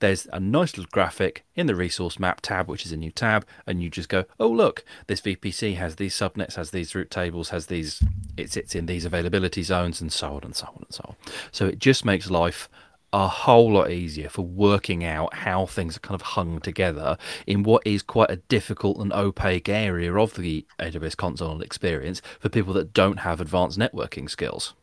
There's 0.00 0.26
a 0.32 0.40
nice 0.40 0.76
little 0.76 0.90
graphic 0.92 1.44
in 1.54 1.66
the 1.66 1.74
resource 1.74 2.18
map 2.18 2.42
tab, 2.42 2.68
which 2.68 2.84
is 2.84 2.92
a 2.92 2.96
new 2.96 3.10
tab, 3.10 3.46
and 3.66 3.82
you 3.82 3.88
just 3.88 4.10
go, 4.10 4.24
oh, 4.38 4.48
look, 4.48 4.84
this 5.06 5.22
VPC 5.22 5.76
has 5.76 5.96
these 5.96 6.14
subnets, 6.14 6.56
has 6.56 6.72
these 6.72 6.94
route 6.94 7.10
tables, 7.10 7.48
has 7.48 7.66
these, 7.66 8.02
it 8.36 8.52
sits 8.52 8.74
in 8.74 8.86
these 8.86 9.06
availability 9.06 9.62
zones, 9.62 10.00
and 10.02 10.12
so 10.12 10.34
on 10.34 10.42
and 10.42 10.54
so 10.54 10.66
on 10.66 10.78
and 10.82 10.94
so 10.94 11.04
on. 11.08 11.16
So 11.52 11.66
it 11.66 11.78
just 11.78 12.04
makes 12.04 12.30
life 12.30 12.68
a 13.12 13.28
whole 13.28 13.72
lot 13.72 13.90
easier 13.90 14.28
for 14.28 14.42
working 14.42 15.04
out 15.04 15.34
how 15.34 15.66
things 15.66 15.96
are 15.96 16.00
kind 16.00 16.14
of 16.14 16.22
hung 16.22 16.60
together 16.60 17.18
in 17.46 17.62
what 17.62 17.86
is 17.86 18.02
quite 18.02 18.30
a 18.30 18.36
difficult 18.36 18.98
and 18.98 19.12
opaque 19.12 19.68
area 19.68 20.14
of 20.14 20.34
the 20.34 20.64
AWS 20.78 21.16
console 21.16 21.60
experience 21.60 22.22
for 22.40 22.48
people 22.48 22.72
that 22.74 22.92
don't 22.92 23.18
have 23.18 23.40
advanced 23.40 23.78
networking 23.78 24.30
skills. 24.30 24.74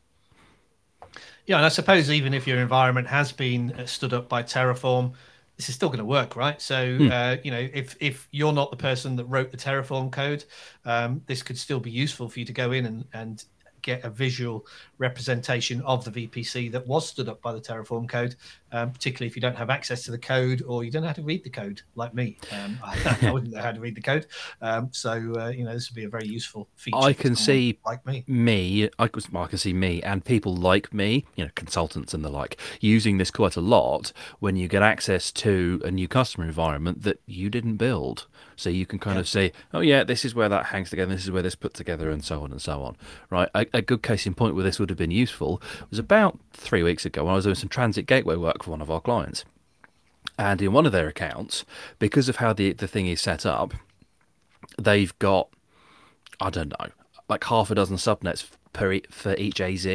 Yeah, 1.48 1.58
and 1.58 1.66
I 1.66 1.70
suppose 1.70 2.12
even 2.12 2.36
if 2.36 2.46
your 2.46 2.60
environment 2.60 3.08
has 3.08 3.32
been 3.32 3.72
uh, 3.72 3.88
stood 3.88 4.14
up 4.14 4.30
by 4.30 4.44
Terraform, 4.44 5.14
this 5.58 5.68
is 5.68 5.76
still 5.76 5.90
going 5.90 6.00
to 6.00 6.06
work, 6.06 6.36
right? 6.36 6.62
So, 6.62 6.98
hmm. 6.98 7.12
uh, 7.12 7.38
you 7.44 7.50
know, 7.50 7.68
if 7.74 7.98
if 8.00 8.28
you're 8.32 8.54
not 8.54 8.70
the 8.70 8.78
person 8.78 9.16
that 9.16 9.26
wrote 9.26 9.50
the 9.50 9.58
Terraform 9.58 10.12
code, 10.12 10.46
um, 10.86 11.22
this 11.26 11.42
could 11.42 11.58
still 11.58 11.80
be 11.80 11.90
useful 11.90 12.30
for 12.30 12.40
you 12.40 12.46
to 12.46 12.54
go 12.54 12.72
in 12.72 12.86
and 12.86 13.06
and 13.14 13.44
get 13.82 14.04
a 14.04 14.10
visual 14.10 14.66
representation 14.98 15.82
of 15.82 16.04
the 16.06 16.12
VPC 16.12 16.72
that 16.72 16.86
was 16.88 17.08
stood 17.08 17.30
up 17.30 17.42
by 17.42 17.54
the 17.54 17.62
Terraform 17.62 18.08
code, 18.08 18.36
um, 18.72 18.92
particularly 18.92 19.28
if 19.28 19.36
you 19.36 19.42
don't 19.42 19.56
have 19.56 19.70
access 19.70 20.04
to 20.04 20.12
the 20.12 20.18
code 20.18 20.62
or 20.68 20.84
you 20.84 20.92
don't 20.92 21.02
know 21.02 21.08
how 21.08 21.14
to 21.14 21.22
read 21.22 21.44
the 21.44 21.50
code, 21.50 21.82
like 21.96 22.14
me. 22.14 22.38
Um, 22.52 22.78
I, 22.84 23.18
I, 23.28 23.32
wouldn't 23.32 23.54
know 23.54 23.62
how 23.62 23.72
to 23.72 23.80
read 23.80 23.96
the 23.96 24.02
code. 24.02 24.28
Um, 24.62 24.90
so, 24.92 25.12
uh, 25.38 25.50
you 25.50 25.64
know, 25.64 25.74
this 25.74 25.90
would 25.90 25.96
be 25.96 26.04
a 26.04 26.10
very 26.10 26.28
useful 26.28 26.68
feature. 26.76 26.98
I 26.98 27.14
can 27.14 27.36
see 27.36 27.80
like 27.86 28.06
me. 28.06 28.24
Me, 28.28 28.90
I, 29.00 29.04
I 29.04 29.08
can 29.48 29.58
see 29.58 29.74
me 29.74 30.02
and 30.04 30.24
people 30.24 30.56
like 30.56 30.94
me, 30.94 31.26
you 31.36 31.46
know, 31.46 31.52
consultants 31.56 32.14
and 32.14 32.24
the 32.24 32.30
like, 32.30 32.60
using 32.82 33.18
this 33.18 33.32
quite 33.32 33.56
a 33.56 33.62
lot 33.62 34.12
when 34.40 34.56
you 34.56 34.68
get 34.68 34.82
access 34.82 35.32
to 35.32 35.82
a 35.86 35.92
new 35.92 36.08
customer 36.08 36.46
environment 36.46 37.04
that 37.04 37.22
you 37.26 37.50
didn't 37.50 37.78
build. 37.78 38.28
So 38.60 38.70
you 38.70 38.86
can 38.86 39.00
kind 39.00 39.16
yeah. 39.16 39.22
of 39.22 39.28
say, 39.28 39.54
oh 39.74 39.80
yeah, 39.80 40.04
this 40.04 40.26
is 40.26 40.36
where 40.36 40.50
that 40.50 40.68
hangs 40.68 40.90
together, 40.90 41.14
this 41.14 41.24
is 41.24 41.32
where 41.32 41.42
this 41.42 41.56
put 41.56 41.74
together, 41.74 42.10
and 42.10 42.24
so 42.24 42.44
on 42.44 42.52
and 42.52 42.62
so 42.62 42.82
on. 42.84 42.98
Right. 43.30 43.50
A, 43.56 43.66
a 43.74 43.82
good 43.82 44.04
case 44.04 44.26
in 44.28 44.34
point 44.34 44.56
where 44.56 44.64
this 44.64 44.80
would 44.80 44.90
have 44.90 44.98
been 44.98 45.12
useful 45.12 45.62
was 45.90 46.00
about 46.00 46.38
three 46.52 46.84
weeks 46.84 47.06
ago 47.06 47.24
when 47.24 47.32
I 47.32 47.36
was 47.36 47.46
doing 47.46 47.56
some 47.56 47.70
transit 47.70 48.06
gateway 48.06 48.36
work 48.36 48.64
for 48.64 48.72
one 48.72 48.82
of 48.82 48.92
our 48.92 49.00
clients. 49.00 49.46
And 50.38 50.62
in 50.62 50.74
one 50.74 50.86
of 50.86 50.92
their 50.92 51.08
accounts, 51.08 51.66
because 52.00 52.30
of 52.30 52.38
how 52.38 52.54
the, 52.54 52.74
the 52.74 52.88
thing 52.88 53.08
is 53.08 53.22
set 53.22 53.46
up, 53.46 53.74
they've 54.78 55.18
got, 55.20 55.50
I 56.40 56.50
don't 56.50 56.74
know, 56.80 56.88
like 57.30 57.44
half 57.46 57.72
a 57.72 57.76
dozen 57.76 57.98
subnets 57.98 58.50
per 58.74 59.00
for 59.10 59.36
each 59.36 59.62
AZ, 59.62 59.86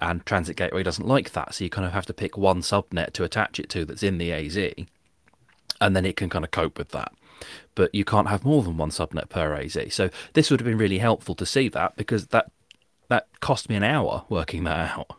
and 0.00 0.26
Transit 0.26 0.56
Gateway 0.56 0.82
doesn't 0.82 1.06
like 1.06 1.32
that, 1.32 1.54
so 1.54 1.64
you 1.64 1.70
kind 1.70 1.86
of 1.86 1.92
have 1.92 2.06
to 2.06 2.12
pick 2.12 2.36
one 2.36 2.60
subnet 2.60 3.12
to 3.12 3.24
attach 3.24 3.58
it 3.58 3.68
to 3.70 3.84
that's 3.84 4.02
in 4.02 4.18
the 4.18 4.32
AZ, 4.32 4.56
and 5.80 5.96
then 5.96 6.04
it 6.04 6.16
can 6.16 6.28
kind 6.28 6.44
of 6.44 6.50
cope 6.50 6.76
with 6.78 6.90
that. 6.90 7.12
But 7.74 7.94
you 7.94 8.04
can't 8.04 8.28
have 8.28 8.44
more 8.44 8.62
than 8.62 8.76
one 8.76 8.90
subnet 8.90 9.28
per 9.28 9.54
AZ. 9.54 9.78
So 9.90 10.10
this 10.34 10.50
would 10.50 10.60
have 10.60 10.66
been 10.66 10.78
really 10.78 10.98
helpful 10.98 11.34
to 11.36 11.46
see 11.46 11.68
that 11.68 11.96
because 11.96 12.28
that 12.28 12.50
that 13.08 13.26
cost 13.40 13.68
me 13.68 13.76
an 13.76 13.82
hour 13.82 14.24
working 14.28 14.64
that 14.64 14.90
out. 14.90 15.16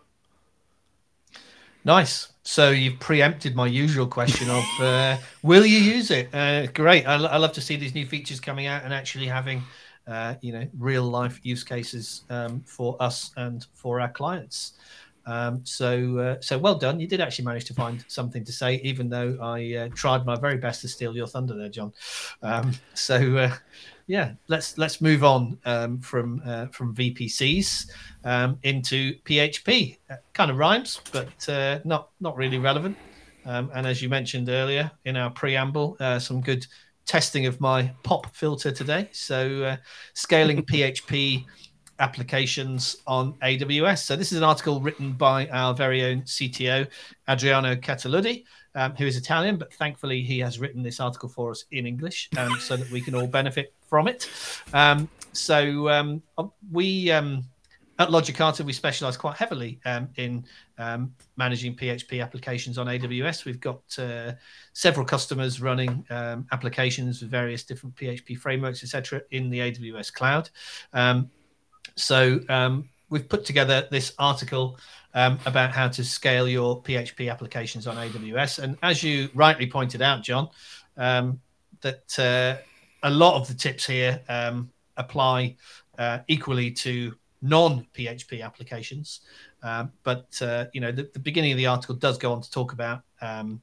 Nice. 1.84 2.32
So 2.44 2.70
you've 2.72 3.00
preempted 3.00 3.56
my 3.56 3.68
usual 3.68 4.08
question 4.08 4.50
of 4.50 4.64
uh, 4.82 5.18
will 5.44 5.66
you 5.66 5.78
use 5.78 6.12
it? 6.12 6.34
Uh, 6.34 6.68
great. 6.68 7.06
I, 7.06 7.16
I, 7.16 7.38
love 7.38 7.54
to 7.54 7.62
see 7.62 7.76
these 7.76 7.94
new 7.94 8.06
features 8.06 8.40
coming 8.40 8.68
out 8.68 8.84
and 8.84 8.94
actually 8.94 9.28
having 9.28 9.62
uh, 10.08 10.36
you 10.42 10.52
know 10.52 10.68
real 10.78 11.04
life 11.04 11.40
use 11.44 11.64
cases 11.64 12.24
um, 12.30 12.62
for 12.66 12.98
us 13.00 13.32
and 13.38 13.66
for 13.74 14.00
our 14.00 14.10
clients. 14.10 14.74
Um, 15.26 15.62
so 15.64 16.18
uh, 16.18 16.42
so 16.42 16.58
well 16.58 16.76
done. 16.76 17.00
You 17.00 17.08
did 17.08 17.22
actually 17.22 17.46
manage 17.46 17.66
to 17.66 17.74
find 17.74 18.04
something 18.08 18.44
to 18.44 18.52
say, 18.52 18.76
even 18.84 19.10
though 19.10 19.38
I 19.42 19.76
uh, 19.76 19.90
tried 19.94 20.26
my 20.26 20.36
very 20.36 20.58
best 20.58 20.82
to 20.82 20.88
steal 20.88 21.16
your 21.16 21.28
thunder 21.28 21.56
there, 21.56 21.70
Jon. 21.70 21.94
Um, 22.42 22.74
so 22.94 23.38
uh, 23.38 23.56
yeah, 24.08 24.34
let's 24.48 24.78
let's 24.78 25.02
move 25.02 25.24
on 25.24 25.58
um, 25.66 26.00
from 26.00 26.42
uh, 26.46 26.68
from 26.68 26.96
VPCs 26.96 27.90
um, 28.24 28.58
into 28.64 29.16
PHP. 29.26 29.98
Uh, 30.10 30.16
kind 30.34 30.52
of 30.52 30.58
rhymes, 30.58 31.02
but 31.12 31.50
uh, 31.50 31.80
not 31.86 32.10
not 32.20 32.36
really 32.36 32.58
relevant. 32.58 32.98
Um, 33.46 33.72
and 33.74 33.88
as 33.88 34.02
you 34.02 34.10
mentioned 34.10 34.50
earlier 34.50 34.92
in 35.06 35.18
our 35.18 35.32
preamble, 35.32 35.98
some 36.20 36.42
good 36.42 36.68
testing 37.08 37.48
of 37.48 37.60
my 37.60 37.92
pop 38.04 38.36
filter 38.36 38.72
today. 38.72 39.10
So 39.12 39.78
scaling 40.14 40.62
PHP 40.64 41.46
applications 42.02 42.98
on 43.08 43.34
AWS. 43.36 44.00
So 44.00 44.16
this 44.16 44.32
is 44.32 44.38
an 44.38 44.44
article 44.44 44.82
written 44.82 45.14
by 45.14 45.48
our 45.50 45.74
very 45.74 46.04
own 46.04 46.24
CTO, 46.24 46.88
Adriano 47.30 47.76
Cataluddi, 47.76 48.44
um, 48.76 48.96
who 48.96 49.06
is 49.06 49.16
Italian, 49.16 49.58
but 49.58 49.72
thankfully 49.74 50.22
he 50.22 50.40
has 50.40 50.60
written 50.60 50.82
this 50.82 51.00
article 51.00 51.30
for 51.30 51.52
us 51.52 51.66
in 51.72 51.86
English 51.86 52.30
um, 52.38 52.58
so 52.60 52.76
that 52.76 52.90
we 52.92 53.02
can 53.02 53.16
all 53.16 53.28
benefit 53.28 53.74
from 53.88 54.08
it. 54.08 54.28
Um, 54.74 55.08
so 55.32 55.90
um, 55.90 56.22
we 56.72 57.12
um, 57.12 57.44
at 58.00 58.10
Logicata, 58.10 58.66
we 58.66 58.74
specialize 58.74 59.16
quite 59.16 59.38
heavily 59.38 59.80
um, 59.86 60.10
in 60.16 60.44
um, 60.80 61.14
managing 61.38 61.76
PHP 61.76 62.20
applications 62.24 62.80
on 62.80 62.88
AWS. 62.88 63.46
We've 63.46 63.60
got 63.60 63.84
uh, 64.00 64.32
several 64.74 65.06
customers 65.06 65.62
running 65.62 66.04
um, 66.10 66.48
applications 66.52 67.22
with 67.22 67.30
various 67.30 67.64
different 67.64 67.96
PHP 67.96 68.40
frameworks, 68.40 68.82
etc., 68.82 69.22
in 69.30 69.52
the 69.52 69.60
AWS 69.60 70.12
cloud. 70.12 70.50
Um, 71.92 71.98
so 71.98 72.40
um, 72.50 72.90
we've 73.10 73.28
put 73.28 73.46
together 73.46 73.88
this 73.92 74.14
article 74.18 74.78
um, 75.14 75.40
about 75.46 75.72
how 75.72 75.88
to 75.90 76.04
scale 76.04 76.48
your 76.48 76.82
PHP 76.82 77.32
applications 77.32 77.88
on 77.88 77.98
AWS. 77.98 78.60
And 78.60 78.78
as 78.82 79.04
you 79.04 79.30
rightly 79.34 79.68
pointed 79.68 80.02
out, 80.02 80.24
Jon, 80.24 80.50
that 80.96 82.20
uh, 82.20 82.62
a 83.04 83.10
lot 83.10 83.36
of 83.36 83.48
the 83.48 83.54
tips 83.54 83.86
here 83.86 84.22
apply 84.98 85.56
uh, 85.98 86.20
equally 86.28 86.72
to 86.72 87.14
non-PHP 87.42 88.44
applications. 88.44 89.22
Um, 89.64 89.92
but 90.04 90.40
uh, 90.42 90.66
you 90.74 90.82
know, 90.82 90.92
the, 90.92 91.10
the, 91.14 91.20
beginning 91.20 91.52
of 91.52 91.58
the 91.58 91.68
article 91.68 91.96
does 91.96 92.18
go 92.18 92.32
on 92.32 92.42
to 92.42 92.52
talk 92.52 92.74
about 92.74 93.02
um, 93.22 93.62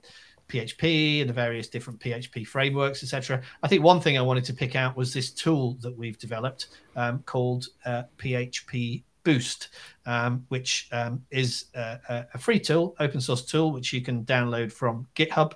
PHP 0.48 1.20
and 1.20 1.28
the 1.28 1.34
various 1.34 1.68
different 1.68 2.00
PHP 2.00 2.46
frameworks, 2.46 3.02
etc. 3.02 3.42
I 3.62 3.68
think 3.68 3.82
one 3.82 4.00
thing 4.00 4.16
I 4.16 4.22
wanted 4.22 4.44
to 4.44 4.54
pick 4.54 4.76
out 4.76 4.96
was 4.96 5.12
this 5.12 5.30
tool 5.30 5.76
that 5.80 5.96
we've 5.96 6.18
developed 6.18 6.68
um, 6.96 7.22
called 7.26 7.66
uh, 7.84 8.04
PHP 8.18 9.02
Boost, 9.24 9.68
um, 10.06 10.46
which 10.48 10.88
um, 10.90 11.22
is 11.30 11.66
a, 11.74 12.26
a, 12.32 12.38
free 12.38 12.58
tool, 12.58 12.96
open 12.98 13.20
source 13.20 13.44
tool, 13.44 13.72
which 13.72 13.92
you 13.92 14.00
can 14.00 14.24
download 14.24 14.72
from 14.72 15.06
GitHub 15.14 15.52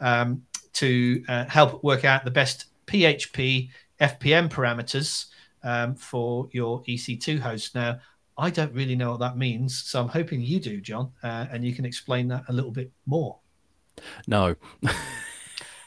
um, 0.00 0.42
to 0.72 1.22
uh, 1.28 1.44
help 1.44 1.84
work 1.84 2.04
out 2.06 2.24
the 2.24 2.30
best 2.30 2.66
PHP 2.86 3.68
FPM 4.00 4.48
parameters 4.48 5.26
um, 5.62 5.94
for 5.94 6.48
your 6.52 6.82
EC2 6.84 7.38
host. 7.38 7.74
Now, 7.74 7.98
I 8.38 8.48
don't 8.48 8.72
really 8.72 8.96
know 8.96 9.10
what 9.10 9.20
that 9.20 9.36
means, 9.36 9.82
so 9.82 10.00
I'm 10.00 10.08
hoping 10.08 10.40
you 10.40 10.58
do, 10.58 10.80
Jon, 10.80 11.12
uh, 11.22 11.46
and 11.52 11.62
you 11.62 11.74
can 11.74 11.84
explain 11.84 12.28
that 12.28 12.44
a 12.48 12.52
little 12.54 12.70
bit 12.70 12.90
more. 13.04 13.38
No. 14.26 14.56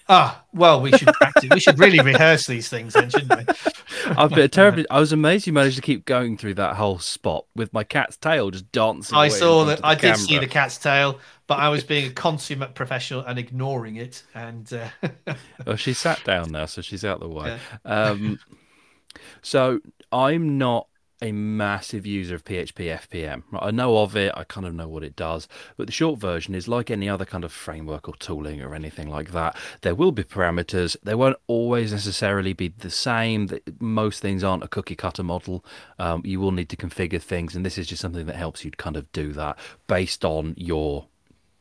ah, 0.10 0.44
well, 0.54 0.82
we 0.82 0.92
should 0.92 1.08
practice. 1.14 1.50
we 1.52 1.60
should 1.60 1.80
really 1.80 2.00
rehearse 2.00 2.46
these 2.48 2.70
things, 2.70 2.94
then, 2.94 3.10
shouldn't 3.10 3.48
we? 3.48 3.54
I've 4.18 4.32
been 4.32 4.50
terribly. 4.50 4.86
I 4.90 5.00
was 5.00 5.12
amazed 5.12 5.48
you 5.48 5.54
managed 5.54 5.76
to 5.78 5.82
keep 5.82 6.06
going 6.06 6.38
through 6.38 6.56
that 6.56 6.76
whole 6.76 7.00
spot 7.00 7.46
with 7.56 7.74
my 7.74 7.84
cat's 7.84 8.18
tail 8.18 8.52
just 8.52 8.72
dancing. 8.72 9.18
I 9.18 9.28
saw 9.28 9.66
that. 9.66 9.80
I 9.84 9.96
camera. 9.96 10.18
did 10.18 10.26
see 10.26 10.40
the 10.40 10.48
cat's 10.48 10.78
tail, 10.78 11.20
but 11.48 11.60
I 11.60 11.70
was 11.70 11.84
being 11.84 12.10
a 12.10 12.14
consummate 12.14 12.76
professional 12.76 13.22
and 13.22 13.40
ignoring 13.40 13.98
it. 13.98 14.24
And 14.34 14.72
uh... 14.74 15.34
well, 15.66 15.76
she 15.76 15.94
sat 15.94 16.24
down 16.24 16.52
now, 16.52 16.66
so 16.66 16.82
she's 16.82 17.06
out 17.06 17.20
the 17.20 17.30
way. 17.30 17.58
Yeah. 17.86 18.10
Um, 18.10 18.40
so 19.42 19.80
I'm 20.12 20.58
not 20.58 20.88
a 21.24 21.32
massive 21.32 22.06
user 22.06 22.36
of 22.36 22.44
PHP 22.44 23.00
FPM. 23.00 23.44
I 23.58 23.72
know 23.72 24.00
of 24.00 24.18
it, 24.18 24.34
I 24.36 24.44
kind 24.44 24.68
of 24.68 24.76
know 24.76 24.90
what 24.90 25.04
it 25.04 25.16
does, 25.16 25.48
but 25.78 25.88
the 25.88 25.94
short 25.94 26.20
version 26.20 26.54
is 26.54 26.68
like 26.68 26.92
any 26.92 27.08
other 27.08 27.24
kind 27.24 27.46
of 27.46 27.54
framework 27.54 28.10
or 28.10 28.16
tooling 28.18 28.62
or 28.62 28.76
anything 28.76 29.10
like 29.10 29.32
that. 29.32 29.56
There 29.82 29.96
will 29.96 30.12
be 30.12 30.26
parameters. 30.26 30.98
They 31.02 31.16
won't 31.16 31.38
always 31.48 31.94
necessarily 31.94 32.52
be 32.52 32.68
the 32.68 32.90
same. 32.90 33.50
Most 33.80 34.22
things 34.22 34.44
aren't 34.44 34.64
a 34.66 34.68
cookie 34.68 34.98
cutter 34.98 35.24
model. 35.24 35.64
Um, 35.98 36.22
you 36.26 36.42
will 36.42 36.52
need 36.52 36.68
to 36.70 36.76
configure 36.76 37.22
things, 37.22 37.56
and 37.56 37.66
this 37.66 37.78
is 37.78 37.88
just 37.88 38.02
something 38.02 38.26
that 38.26 38.36
helps 38.36 38.66
you 38.66 38.72
kind 38.72 38.98
of 38.98 39.10
do 39.14 39.32
that 39.32 39.58
based 39.88 40.26
on 40.26 40.56
your 40.58 41.08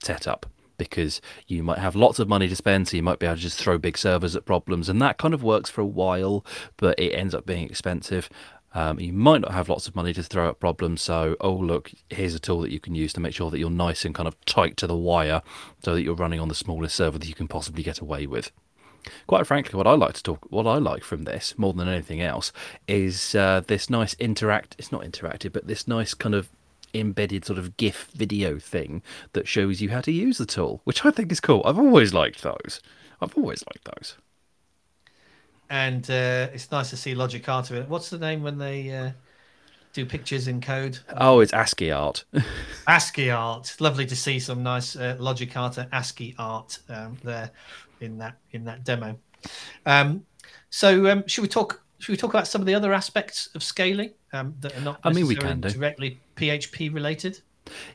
setup 0.03 0.47
because 0.77 1.21
you 1.47 1.63
might 1.63 1.79
have 1.79 1.95
lots 1.95 2.19
of 2.19 2.29
money 2.29 2.49
to 2.49 2.57
spend, 2.57 2.89
so 2.89 2.97
you 2.97 3.03
might 3.05 3.21
be 3.21 3.27
able 3.27 3.37
to 3.37 3.43
just 3.43 3.59
throw 3.59 3.79
big 3.79 3.97
servers 3.97 4.35
at 4.35 4.45
problems, 4.45 4.89
and 4.89 5.01
that 5.01 5.17
kind 5.19 5.33
of 5.33 5.43
works 5.45 5.71
for 5.71 5.81
a 5.81 5.87
while, 5.87 6.45
but 6.77 6.99
it 6.99 7.11
ends 7.11 7.35
up 7.35 7.47
being 7.47 7.69
expensive. 7.69 8.29
Um, 8.75 8.99
you 8.99 9.13
might 9.13 9.43
not 9.43 9.53
have 9.53 9.69
lots 9.69 9.87
of 9.87 9.95
money 9.95 10.13
to 10.15 10.23
throw 10.23 10.49
at 10.49 10.61
problems, 10.61 11.03
so 11.03 11.37
oh 11.41 11.53
look, 11.53 11.93
here's 12.09 12.35
a 12.35 12.41
tool 12.41 12.61
that 12.63 12.73
you 12.73 12.81
can 12.81 12.95
use 12.95 13.13
to 13.13 13.21
make 13.21 13.35
sure 13.35 13.51
that 13.51 13.59
you're 13.59 13.71
nice 13.71 14.05
and 14.05 14.15
kind 14.15 14.27
of 14.27 14.43
tight 14.47 14.77
to 14.79 14.87
the 14.87 14.97
wire, 14.97 15.43
so 15.85 15.95
that 15.95 16.03
you're 16.03 16.15
running 16.15 16.41
on 16.41 16.49
the 16.49 16.55
smallest 16.55 16.97
server 16.97 17.19
that 17.19 17.29
you 17.29 17.35
can 17.35 17.49
possibly 17.49 17.83
get 17.83 18.01
away 18.01 18.27
with. 18.27 18.51
Quite 19.27 19.47
frankly, 19.47 19.77
what 19.77 19.87
I 19.87 19.93
like 19.93 20.15
to 20.15 20.23
talk, 20.23 20.47
what 20.51 20.67
I 20.67 20.79
like 20.79 21.03
from 21.03 21.25
this 21.25 21.59
more 21.59 21.73
than 21.73 21.89
anything 21.89 22.21
else, 22.21 22.53
is 22.87 23.35
uh, 23.35 23.63
this 23.67 23.91
nice 23.91 24.15
interact. 24.15 24.77
It's 24.79 24.93
not 24.93 25.03
interactive, 25.03 25.53
but 25.53 25.67
this 25.67 25.89
nice 25.89 26.15
kind 26.15 26.35
of 26.35 26.49
embedded 26.95 27.45
sort 27.45 27.59
of 27.59 27.77
GIF 27.77 28.11
video 28.15 28.59
thing 28.59 29.03
that 29.33 29.49
shows 29.49 29.81
you 29.81 29.91
how 29.91 30.01
to 30.03 30.13
use 30.13 30.39
the 30.39 30.47
tool, 30.47 30.81
which 30.85 31.05
I 31.05 31.11
think 31.11 31.33
is 31.33 31.41
cool. 31.41 31.63
I've 31.65 31.79
always 31.79 32.15
liked 32.15 32.43
those. 32.43 32.81
I've 33.21 33.37
always 33.37 33.65
liked 33.67 33.85
those. 33.97 34.17
And 35.71 36.09
uh, 36.11 36.49
it's 36.53 36.71
nice 36.71 36.91
to 36.91 36.97
see 36.97 37.15
Logicata. 37.15 37.87
What's 37.89 38.11
the 38.11 38.19
name 38.19 38.43
when 38.43 38.59
they 38.59 38.91
uh, 38.91 39.11
do 39.93 40.05
pictures 40.05 40.49
in 40.49 40.61
code? 40.61 40.99
Oh, 41.17 41.41
it's 41.41 41.53
ASCII 41.53 41.91
art. 41.91 42.25
ASCII 42.87 43.31
art. 43.31 43.75
Lovely 43.81 44.07
to 44.07 44.17
see 44.17 44.39
some 44.39 44.63
nice 44.63 44.97
uh, 44.97 45.17
art. 45.21 45.79
ASCII 45.93 46.35
art 46.39 46.79
um, 46.89 47.17
there 47.25 47.51
in 48.01 48.19
that 48.19 48.37
in 48.51 48.65
that 48.65 48.85
demo. 48.85 49.19
Um, 49.87 50.27
so, 50.71 51.11
um, 51.11 51.27
should 51.27 51.43
we 51.43 51.49
talk 51.49 51.83
should 51.99 52.13
we 52.13 52.17
talk 52.17 52.31
about 52.31 52.49
some 52.49 52.61
of 52.61 52.67
the 52.67 52.75
other 52.75 52.93
aspects 52.93 53.49
of 53.55 53.63
scaling 53.63 54.11
um, 54.33 54.55
that 54.61 54.77
are 54.77 54.81
not 54.81 55.01
I 55.05 55.13
mean, 55.13 55.27
we 55.27 55.37
can 55.37 55.61
do. 55.61 55.71
directly 55.71 56.21
PHP 56.37 56.93
related? 56.93 57.41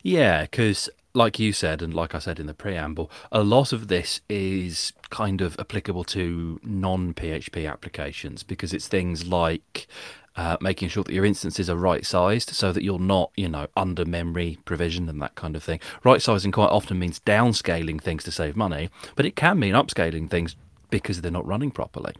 Yeah, 0.01 0.43
because 0.43 0.89
like 1.17 1.39
you 1.39 1.51
said, 1.51 1.81
and 1.81 1.93
like 1.93 2.13
I 2.15 2.19
said 2.19 2.39
in 2.39 2.45
the 2.45 2.53
preamble, 2.53 3.11
a 3.31 3.43
lot 3.43 3.73
of 3.73 3.87
this 3.87 4.21
is 4.29 4.93
kind 5.09 5.41
of 5.41 5.59
applicable 5.59 6.03
to 6.05 6.59
non 6.63 7.13
PHP 7.13 7.69
applications 7.69 8.43
because 8.43 8.71
it's 8.71 8.87
things 8.87 9.25
like 9.25 9.87
uh, 10.35 10.55
making 10.61 10.89
sure 10.89 11.03
that 11.03 11.13
your 11.13 11.25
instances 11.25 11.69
are 11.69 11.75
right 11.75 12.05
sized 12.05 12.51
so 12.51 12.71
that 12.71 12.83
you're 12.83 12.99
not, 12.99 13.31
you 13.35 13.49
know, 13.49 13.67
under 13.75 14.05
memory 14.05 14.59
provision 14.63 15.09
and 15.09 15.21
that 15.21 15.35
kind 15.35 15.55
of 15.55 15.63
thing. 15.63 15.79
Right 16.03 16.21
sizing 16.21 16.51
quite 16.51 16.69
often 16.69 16.99
means 16.99 17.19
downscaling 17.21 18.01
things 18.01 18.23
to 18.25 18.31
save 18.31 18.55
money, 18.55 18.89
but 19.15 19.25
it 19.25 19.35
can 19.35 19.59
mean 19.59 19.73
upscaling 19.73 20.29
things 20.29 20.55
because 20.91 21.21
they're 21.21 21.31
not 21.31 21.47
running 21.47 21.71
properly. 21.71 22.13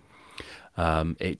Um, 0.75 1.15
it 1.19 1.39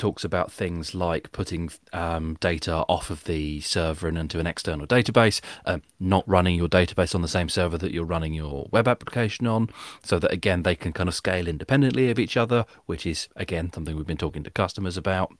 talks 0.00 0.24
about 0.24 0.50
things 0.50 0.94
like 0.94 1.30
putting 1.30 1.70
um, 1.92 2.36
data 2.40 2.84
off 2.88 3.10
of 3.10 3.24
the 3.24 3.60
server 3.60 4.08
and 4.08 4.18
into 4.18 4.40
an 4.40 4.46
external 4.46 4.86
database, 4.86 5.40
um, 5.66 5.82
not 6.00 6.26
running 6.26 6.56
your 6.56 6.68
database 6.68 7.14
on 7.14 7.22
the 7.22 7.28
same 7.28 7.48
server 7.48 7.78
that 7.78 7.92
you're 7.92 8.04
running 8.04 8.32
your 8.32 8.66
web 8.72 8.88
application 8.88 9.46
on, 9.46 9.68
so 10.02 10.18
that 10.18 10.32
again 10.32 10.62
they 10.62 10.74
can 10.74 10.92
kind 10.92 11.08
of 11.08 11.14
scale 11.14 11.46
independently 11.46 12.10
of 12.10 12.18
each 12.18 12.36
other, 12.36 12.64
which 12.86 13.06
is 13.06 13.28
again 13.36 13.70
something 13.72 13.94
we've 13.94 14.06
been 14.06 14.16
talking 14.16 14.42
to 14.42 14.50
customers 14.50 14.96
about. 14.96 15.32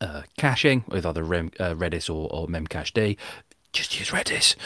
Uh, 0.00 0.22
caching 0.36 0.84
with 0.88 1.06
either 1.06 1.22
Rem, 1.22 1.52
uh, 1.60 1.72
Redis 1.72 2.10
or, 2.10 2.28
or 2.32 2.48
Memcached. 2.48 3.16
Just 3.72 3.98
use 3.98 4.10
Redis. 4.10 4.56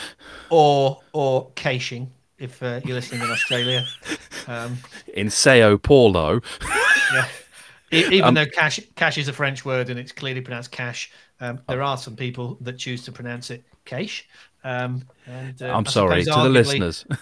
Or 0.49 1.01
or 1.13 1.51
caching 1.55 2.13
if 2.39 2.63
uh, 2.63 2.81
you're 2.85 2.95
listening 2.95 3.23
in 3.23 3.31
Australia. 3.31 3.85
Um, 4.49 4.79
in 5.15 5.29
Sao 5.31 5.77
Paulo. 5.77 6.41
yeah. 7.13 7.29
Even 7.91 8.23
um, 8.23 8.35
though 8.35 8.47
cash 8.47 8.81
cache 8.95 9.19
is 9.19 9.29
a 9.29 9.33
French 9.33 9.65
word 9.65 9.91
and 9.91 9.99
it's 9.99 10.13
clearly 10.13 10.41
pronounced 10.41 10.71
cash, 10.71 11.11
um, 11.41 11.61
there 11.69 11.83
are 11.83 11.97
some 11.97 12.17
people 12.17 12.57
that 12.61 12.79
choose 12.79 13.05
to 13.05 13.13
pronounce 13.13 13.51
it 13.51 13.65
cache. 13.85 14.29
Um, 14.63 15.05
and, 15.27 15.61
uh, 15.61 15.75
I'm 15.75 15.87
sorry 15.87 16.25
to 16.25 16.31
the 16.31 16.49
listeners. 16.49 17.05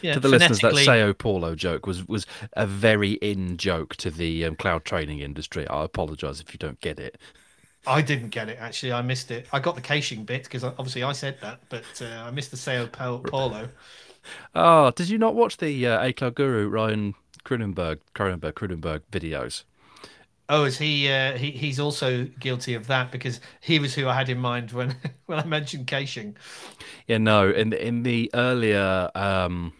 Yeah, 0.00 0.14
to 0.14 0.20
the 0.20 0.28
listeners, 0.28 0.58
that 0.60 0.76
Sao 0.76 1.12
Paulo 1.14 1.54
joke 1.54 1.86
was 1.86 2.06
was 2.06 2.26
a 2.54 2.66
very 2.66 3.12
in 3.12 3.56
joke 3.56 3.96
to 3.96 4.10
the 4.10 4.44
um, 4.44 4.54
cloud 4.56 4.84
training 4.84 5.20
industry. 5.20 5.66
I 5.68 5.84
apologise 5.84 6.40
if 6.40 6.52
you 6.52 6.58
don't 6.58 6.78
get 6.80 6.98
it. 6.98 7.16
I 7.86 8.02
didn't 8.02 8.28
get 8.30 8.48
it 8.48 8.58
actually. 8.60 8.92
I 8.92 9.02
missed 9.02 9.30
it. 9.30 9.46
I 9.52 9.60
got 9.60 9.76
the 9.76 9.80
caching 9.80 10.24
bit 10.24 10.44
because 10.44 10.64
obviously 10.64 11.02
I 11.04 11.12
said 11.12 11.38
that, 11.40 11.60
but 11.68 11.84
uh, 12.02 12.24
I 12.26 12.30
missed 12.32 12.50
the 12.50 12.56
Sao 12.56 12.86
Paulo. 12.86 13.68
Oh, 14.54 14.90
did 14.90 15.08
you 15.08 15.18
not 15.18 15.34
watch 15.34 15.58
the 15.58 15.86
uh, 15.86 16.06
A 16.06 16.12
Cloud 16.12 16.34
Guru 16.34 16.68
Ryan 16.68 17.14
Kroonenburg 17.44 18.00
Kroonenburg 18.14 18.52
Kroonenburg 18.52 19.02
videos? 19.12 19.64
Oh, 20.48 20.64
is 20.64 20.76
he? 20.78 21.10
Uh, 21.10 21.38
he 21.38 21.50
he's 21.52 21.80
also 21.80 22.24
guilty 22.38 22.74
of 22.74 22.86
that 22.88 23.10
because 23.10 23.40
he 23.60 23.78
was 23.78 23.94
who 23.94 24.08
I 24.08 24.14
had 24.14 24.28
in 24.28 24.38
mind 24.38 24.72
when 24.72 24.94
when 25.26 25.38
I 25.38 25.44
mentioned 25.44 25.86
caching. 25.86 26.36
Yeah, 27.06 27.18
no. 27.18 27.50
In 27.50 27.70
the, 27.70 27.86
in 27.86 28.02
the 28.02 28.30
earlier 28.34 29.10
um, 29.14 29.72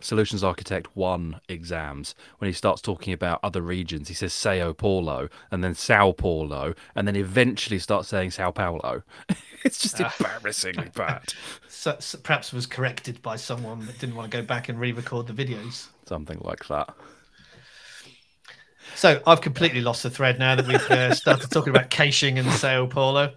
Solutions 0.00 0.44
Architect 0.44 0.88
One 0.94 1.40
exams, 1.48 2.14
when 2.38 2.48
he 2.48 2.52
starts 2.52 2.82
talking 2.82 3.14
about 3.14 3.40
other 3.42 3.62
regions, 3.62 4.08
he 4.08 4.14
says 4.14 4.34
Sao 4.34 4.72
Paulo 4.74 5.28
and 5.50 5.64
then 5.64 5.74
Sao 5.74 6.12
Paulo, 6.12 6.74
and 6.94 7.08
then 7.08 7.16
eventually 7.16 7.78
starts 7.78 8.08
saying 8.08 8.32
Sao 8.32 8.50
Paulo. 8.50 9.02
it's 9.64 9.78
just 9.78 10.00
uh, 10.00 10.10
embarrassingly 10.18 10.90
bad. 10.94 11.32
So, 11.68 11.96
so 12.00 12.16
perhaps 12.16 12.50
was 12.50 12.64
corrected 12.66 13.20
by 13.20 13.36
someone 13.36 13.84
that 13.84 13.98
didn't 13.98 14.14
want 14.14 14.30
to 14.30 14.38
go 14.38 14.42
back 14.42 14.70
and 14.70 14.80
re-record 14.80 15.26
the 15.26 15.34
videos. 15.34 15.88
Something 16.06 16.38
like 16.42 16.66
that. 16.68 16.94
So 18.94 19.20
I've 19.26 19.40
completely 19.40 19.80
lost 19.80 20.02
the 20.02 20.10
thread 20.10 20.38
now 20.38 20.54
that 20.54 20.66
we've 20.66 20.90
uh, 20.90 21.14
started 21.14 21.50
talking 21.50 21.70
about 21.70 21.90
caching 21.90 22.38
and 22.38 22.50
Sao 22.52 22.86
Paulo. 22.86 23.34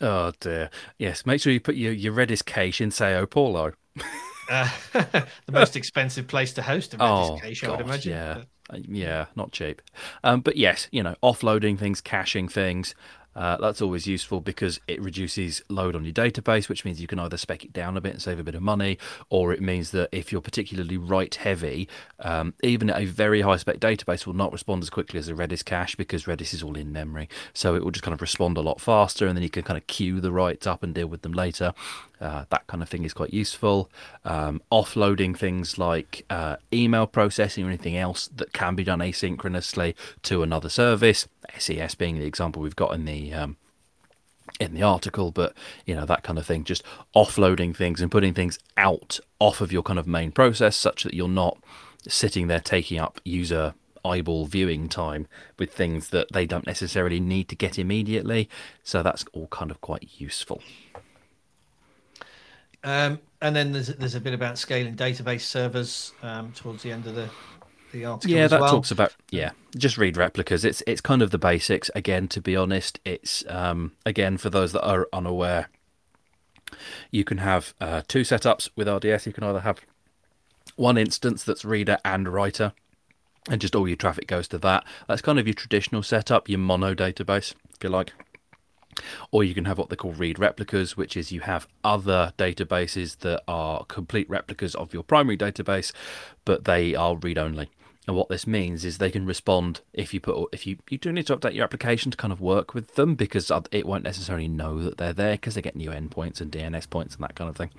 Oh 0.00 0.32
dear. 0.40 0.70
Yes, 0.98 1.24
make 1.26 1.40
sure 1.40 1.52
you 1.52 1.60
put 1.60 1.76
your, 1.76 1.92
your 1.92 2.12
Redis 2.12 2.44
cache 2.44 2.80
in 2.80 2.90
Sao 2.90 3.26
Paulo. 3.26 3.72
Uh, 4.50 4.68
the 4.92 5.52
most 5.52 5.76
expensive 5.76 6.26
place 6.26 6.52
to 6.52 6.60
host 6.60 6.92
a 6.92 6.98
Redis 6.98 7.30
oh, 7.30 7.38
cache, 7.40 7.64
I 7.64 7.70
would 7.70 7.80
imagine. 7.80 8.12
Yeah, 8.12 8.42
but... 8.68 8.76
Uh, 8.76 8.80
yeah, 8.88 9.26
not 9.36 9.52
cheap. 9.52 9.80
Um, 10.24 10.40
but 10.40 10.56
yes, 10.56 10.88
you 10.90 11.02
know, 11.02 11.14
offloading 11.22 11.78
things, 11.78 12.00
caching 12.00 12.48
things, 12.48 12.94
uh, 13.34 13.56
that's 13.58 13.80
always 13.80 14.06
useful 14.06 14.40
because 14.40 14.80
it 14.86 15.00
reduces 15.00 15.62
load 15.68 15.96
on 15.96 16.04
your 16.04 16.12
database, 16.12 16.68
which 16.68 16.84
means 16.84 17.00
you 17.00 17.06
can 17.06 17.18
either 17.18 17.36
spec 17.36 17.64
it 17.64 17.72
down 17.72 17.96
a 17.96 18.00
bit 18.00 18.12
and 18.12 18.22
save 18.22 18.38
a 18.38 18.44
bit 18.44 18.54
of 18.54 18.62
money, 18.62 18.98
or 19.30 19.52
it 19.52 19.60
means 19.60 19.90
that 19.92 20.08
if 20.12 20.32
you're 20.32 20.40
particularly 20.40 20.96
write 20.96 21.36
heavy, 21.36 21.88
um, 22.20 22.54
even 22.62 22.90
a 22.90 23.04
very 23.04 23.40
high 23.40 23.56
spec 23.56 23.78
database 23.78 24.26
will 24.26 24.34
not 24.34 24.52
respond 24.52 24.82
as 24.82 24.90
quickly 24.90 25.18
as 25.18 25.28
a 25.28 25.34
Redis 25.34 25.64
cache 25.64 25.94
because 25.94 26.24
Redis 26.24 26.54
is 26.54 26.62
all 26.62 26.76
in 26.76 26.92
memory. 26.92 27.28
So 27.54 27.74
it 27.74 27.84
will 27.84 27.90
just 27.90 28.04
kind 28.04 28.14
of 28.14 28.20
respond 28.20 28.56
a 28.56 28.60
lot 28.60 28.80
faster, 28.80 29.26
and 29.26 29.36
then 29.36 29.42
you 29.42 29.50
can 29.50 29.62
kind 29.62 29.78
of 29.78 29.86
queue 29.86 30.20
the 30.20 30.32
writes 30.32 30.66
up 30.66 30.82
and 30.82 30.94
deal 30.94 31.06
with 31.06 31.22
them 31.22 31.32
later. 31.32 31.72
Uh, 32.22 32.44
that 32.50 32.66
kind 32.68 32.82
of 32.82 32.88
thing 32.88 33.04
is 33.04 33.12
quite 33.12 33.34
useful. 33.34 33.90
Um, 34.24 34.62
offloading 34.70 35.36
things 35.36 35.76
like 35.76 36.24
uh, 36.30 36.56
email 36.72 37.08
processing 37.08 37.64
or 37.64 37.68
anything 37.68 37.96
else 37.96 38.28
that 38.36 38.52
can 38.52 38.76
be 38.76 38.84
done 38.84 39.00
asynchronously 39.00 39.94
to 40.22 40.44
another 40.44 40.68
service. 40.68 41.26
SES 41.58 41.96
being 41.96 42.18
the 42.18 42.24
example 42.24 42.62
we've 42.62 42.76
got 42.76 42.94
in 42.94 43.06
the 43.06 43.34
um, 43.34 43.56
in 44.60 44.74
the 44.74 44.82
article, 44.82 45.32
but 45.32 45.52
you 45.84 45.96
know 45.96 46.06
that 46.06 46.22
kind 46.22 46.38
of 46.38 46.46
thing. 46.46 46.62
Just 46.62 46.84
offloading 47.16 47.74
things 47.74 48.00
and 48.00 48.10
putting 48.10 48.34
things 48.34 48.58
out 48.76 49.18
off 49.40 49.60
of 49.60 49.72
your 49.72 49.82
kind 49.82 49.98
of 49.98 50.06
main 50.06 50.30
process, 50.30 50.76
such 50.76 51.02
that 51.02 51.14
you're 51.14 51.26
not 51.26 51.58
sitting 52.06 52.46
there 52.46 52.60
taking 52.60 52.98
up 52.98 53.20
user 53.24 53.74
eyeball 54.04 54.46
viewing 54.46 54.88
time 54.88 55.26
with 55.58 55.72
things 55.72 56.10
that 56.10 56.32
they 56.32 56.46
don't 56.46 56.66
necessarily 56.66 57.20
need 57.20 57.48
to 57.48 57.56
get 57.56 57.78
immediately. 57.78 58.48
So 58.82 59.02
that's 59.02 59.24
all 59.32 59.48
kind 59.48 59.70
of 59.70 59.80
quite 59.80 60.08
useful. 60.18 60.62
Um, 62.84 63.20
and 63.40 63.54
then 63.54 63.72
there's 63.72 63.88
there's 63.88 64.14
a 64.14 64.20
bit 64.20 64.34
about 64.34 64.58
scaling 64.58 64.96
database 64.96 65.42
servers 65.42 66.12
um, 66.22 66.52
towards 66.52 66.82
the 66.82 66.92
end 66.92 67.06
of 67.06 67.14
the 67.14 67.28
the 67.92 68.04
article. 68.04 68.34
Yeah, 68.34 68.48
that 68.48 68.60
well. 68.60 68.70
talks 68.70 68.90
about 68.90 69.14
yeah. 69.30 69.50
Just 69.76 69.98
read 69.98 70.16
replicas. 70.16 70.64
It's 70.64 70.82
it's 70.86 71.00
kind 71.00 71.22
of 71.22 71.30
the 71.30 71.38
basics. 71.38 71.90
Again, 71.94 72.28
to 72.28 72.40
be 72.40 72.56
honest, 72.56 72.98
it's 73.04 73.44
um, 73.48 73.92
again 74.04 74.36
for 74.36 74.50
those 74.50 74.72
that 74.72 74.84
are 74.84 75.08
unaware. 75.12 75.68
You 77.10 77.22
can 77.24 77.38
have 77.38 77.74
uh, 77.80 78.02
two 78.08 78.22
setups 78.22 78.70
with 78.74 78.88
RDS. 78.88 79.26
You 79.26 79.32
can 79.32 79.44
either 79.44 79.60
have 79.60 79.80
one 80.76 80.96
instance 80.96 81.44
that's 81.44 81.64
reader 81.64 81.98
and 82.04 82.28
writer, 82.28 82.72
and 83.50 83.60
just 83.60 83.76
all 83.76 83.86
your 83.86 83.96
traffic 83.96 84.26
goes 84.26 84.48
to 84.48 84.58
that. 84.58 84.84
That's 85.06 85.22
kind 85.22 85.38
of 85.38 85.46
your 85.46 85.54
traditional 85.54 86.02
setup, 86.02 86.48
your 86.48 86.58
mono 86.58 86.94
database, 86.94 87.54
if 87.74 87.84
you 87.84 87.90
like. 87.90 88.12
Or 89.30 89.44
you 89.44 89.54
can 89.54 89.64
have 89.64 89.78
what 89.78 89.88
they 89.88 89.96
call 89.96 90.12
read 90.12 90.38
replicas, 90.38 90.96
which 90.96 91.16
is 91.16 91.32
you 91.32 91.40
have 91.40 91.66
other 91.82 92.32
databases 92.38 93.18
that 93.18 93.42
are 93.48 93.84
complete 93.84 94.28
replicas 94.28 94.74
of 94.74 94.92
your 94.92 95.02
primary 95.02 95.36
database, 95.36 95.92
but 96.44 96.64
they 96.64 96.94
are 96.94 97.16
read 97.16 97.38
only. 97.38 97.70
And 98.08 98.16
what 98.16 98.28
this 98.28 98.48
means 98.48 98.84
is 98.84 98.98
they 98.98 99.12
can 99.12 99.26
respond 99.26 99.80
if 99.92 100.12
you 100.12 100.18
put 100.18 100.48
if 100.52 100.66
you 100.66 100.78
you 100.90 100.98
do 100.98 101.12
need 101.12 101.28
to 101.28 101.36
update 101.36 101.54
your 101.54 101.62
application 101.62 102.10
to 102.10 102.16
kind 102.16 102.32
of 102.32 102.40
work 102.40 102.74
with 102.74 102.96
them 102.96 103.14
because 103.14 103.52
it 103.70 103.86
won't 103.86 104.02
necessarily 104.02 104.48
know 104.48 104.82
that 104.82 104.98
they're 104.98 105.12
there 105.12 105.34
because 105.34 105.54
they 105.54 105.62
get 105.62 105.76
new 105.76 105.90
endpoints 105.90 106.40
and 106.40 106.50
DNS 106.50 106.90
points 106.90 107.14
and 107.14 107.22
that 107.22 107.36
kind 107.36 107.48
of 107.48 107.56
thing. 107.56 107.70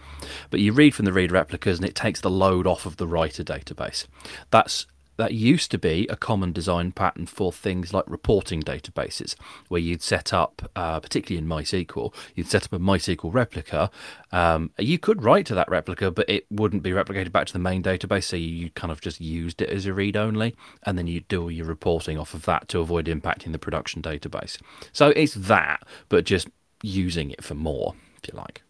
But 0.49 0.61
you 0.61 0.71
read 0.71 0.95
from 0.95 1.03
the 1.03 1.11
read 1.11 1.33
replicas 1.33 1.77
and 1.79 1.87
it 1.87 1.95
takes 1.95 2.21
the 2.21 2.29
load 2.29 2.65
off 2.65 2.85
of 2.85 2.95
the 2.95 3.07
writer 3.07 3.43
database. 3.43 4.05
That's 4.49 4.85
that 5.17 5.33
used 5.33 5.71
to 5.71 5.77
be 5.77 6.07
a 6.09 6.15
common 6.15 6.51
design 6.51 6.91
pattern 6.91 7.25
for 7.25 7.51
things 7.51 7.93
like 7.93 8.05
reporting 8.07 8.61
databases, 8.61 9.35
where 9.67 9.81
you'd 9.81 10.01
set 10.01 10.33
up, 10.33 10.69
uh, 10.75 10.99
particularly 10.99 11.43
in 11.43 11.49
MySQL, 11.49 12.13
you'd 12.35 12.47
set 12.47 12.65
up 12.65 12.73
a 12.73 12.79
MySQL 12.79 13.33
replica. 13.33 13.91
Um, 14.31 14.71
you 14.77 14.97
could 14.97 15.23
write 15.23 15.45
to 15.47 15.55
that 15.55 15.69
replica, 15.69 16.11
but 16.11 16.29
it 16.29 16.45
wouldn't 16.49 16.83
be 16.83 16.91
replicated 16.91 17.31
back 17.31 17.47
to 17.47 17.53
the 17.53 17.59
main 17.59 17.83
database, 17.83 18.23
so 18.25 18.35
you 18.35 18.69
kind 18.71 18.91
of 18.91 19.01
just 19.01 19.21
used 19.21 19.61
it 19.61 19.69
as 19.69 19.85
a 19.85 19.93
read 19.93 20.17
only, 20.17 20.55
and 20.83 20.97
then 20.97 21.07
you 21.07 21.21
do 21.21 21.43
all 21.43 21.51
your 21.51 21.65
reporting 21.65 22.17
off 22.17 22.33
of 22.33 22.45
that 22.45 22.67
to 22.69 22.79
avoid 22.79 23.05
impacting 23.05 23.51
the 23.51 23.59
production 23.59 24.01
database. 24.01 24.59
So 24.91 25.09
it's 25.09 25.33
that, 25.35 25.83
but 26.09 26.25
just 26.25 26.47
using 26.81 27.31
it 27.31 27.43
for 27.43 27.55
more, 27.55 27.95
if 28.21 28.31
you 28.31 28.37
like. 28.37 28.61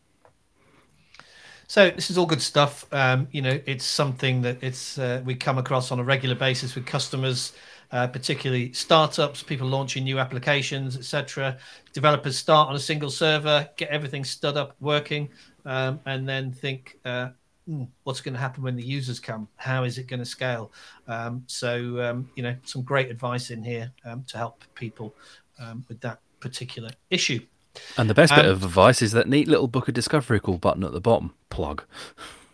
So 1.73 1.89
this 1.89 2.11
is 2.11 2.19
all 2.19 2.27
good 2.27 2.43
stuff. 2.43 2.85
Um, 2.93 3.27
you 3.31 3.41
know, 3.41 3.59
it's 3.65 3.83
something 3.83 4.43
that 4.43 4.61
it's 4.61 4.99
uh, 4.99 5.23
we 5.25 5.33
come 5.33 5.57
across 5.57 5.91
on 5.91 5.97
a 5.97 6.03
regular 6.03 6.35
basis 6.35 6.75
with 6.75 6.85
customers, 6.85 7.53
uh, 7.91 8.05
particularly 8.05 8.71
startups, 8.73 9.41
people 9.41 9.67
launching 9.67 10.03
new 10.03 10.19
applications, 10.19 10.95
etc. 10.95 11.57
Developers 11.91 12.37
start 12.37 12.69
on 12.69 12.75
a 12.75 12.79
single 12.79 13.09
server, 13.09 13.67
get 13.75 13.89
everything 13.89 14.23
stood 14.23 14.55
up, 14.55 14.75
working, 14.81 15.29
um, 15.65 15.99
and 16.05 16.29
then 16.29 16.51
think, 16.51 16.99
uh, 17.05 17.29
hmm, 17.65 17.85
what's 18.03 18.21
going 18.21 18.35
to 18.35 18.39
happen 18.39 18.61
when 18.61 18.75
the 18.75 18.85
users 18.85 19.19
come? 19.19 19.47
How 19.55 19.83
is 19.83 19.97
it 19.97 20.05
going 20.05 20.19
to 20.19 20.27
scale? 20.27 20.71
Um, 21.07 21.43
so 21.47 21.99
um, 22.03 22.29
you 22.35 22.43
know, 22.43 22.55
some 22.65 22.83
great 22.83 23.09
advice 23.09 23.49
in 23.49 23.63
here 23.63 23.91
um, 24.05 24.23
to 24.27 24.37
help 24.37 24.63
people 24.75 25.15
um, 25.57 25.83
with 25.89 25.99
that 26.01 26.19
particular 26.39 26.91
issue. 27.09 27.39
And 27.97 28.09
the 28.09 28.13
best 28.13 28.33
um, 28.33 28.39
bit 28.39 28.45
of 28.45 28.63
advice 28.63 29.01
is 29.01 29.11
that 29.13 29.27
neat 29.27 29.47
little 29.47 29.67
book 29.67 29.87
of 29.87 29.93
discovery 29.93 30.39
call 30.39 30.57
button 30.57 30.83
at 30.83 30.91
the 30.91 31.01
bottom. 31.01 31.33
Plug. 31.49 31.83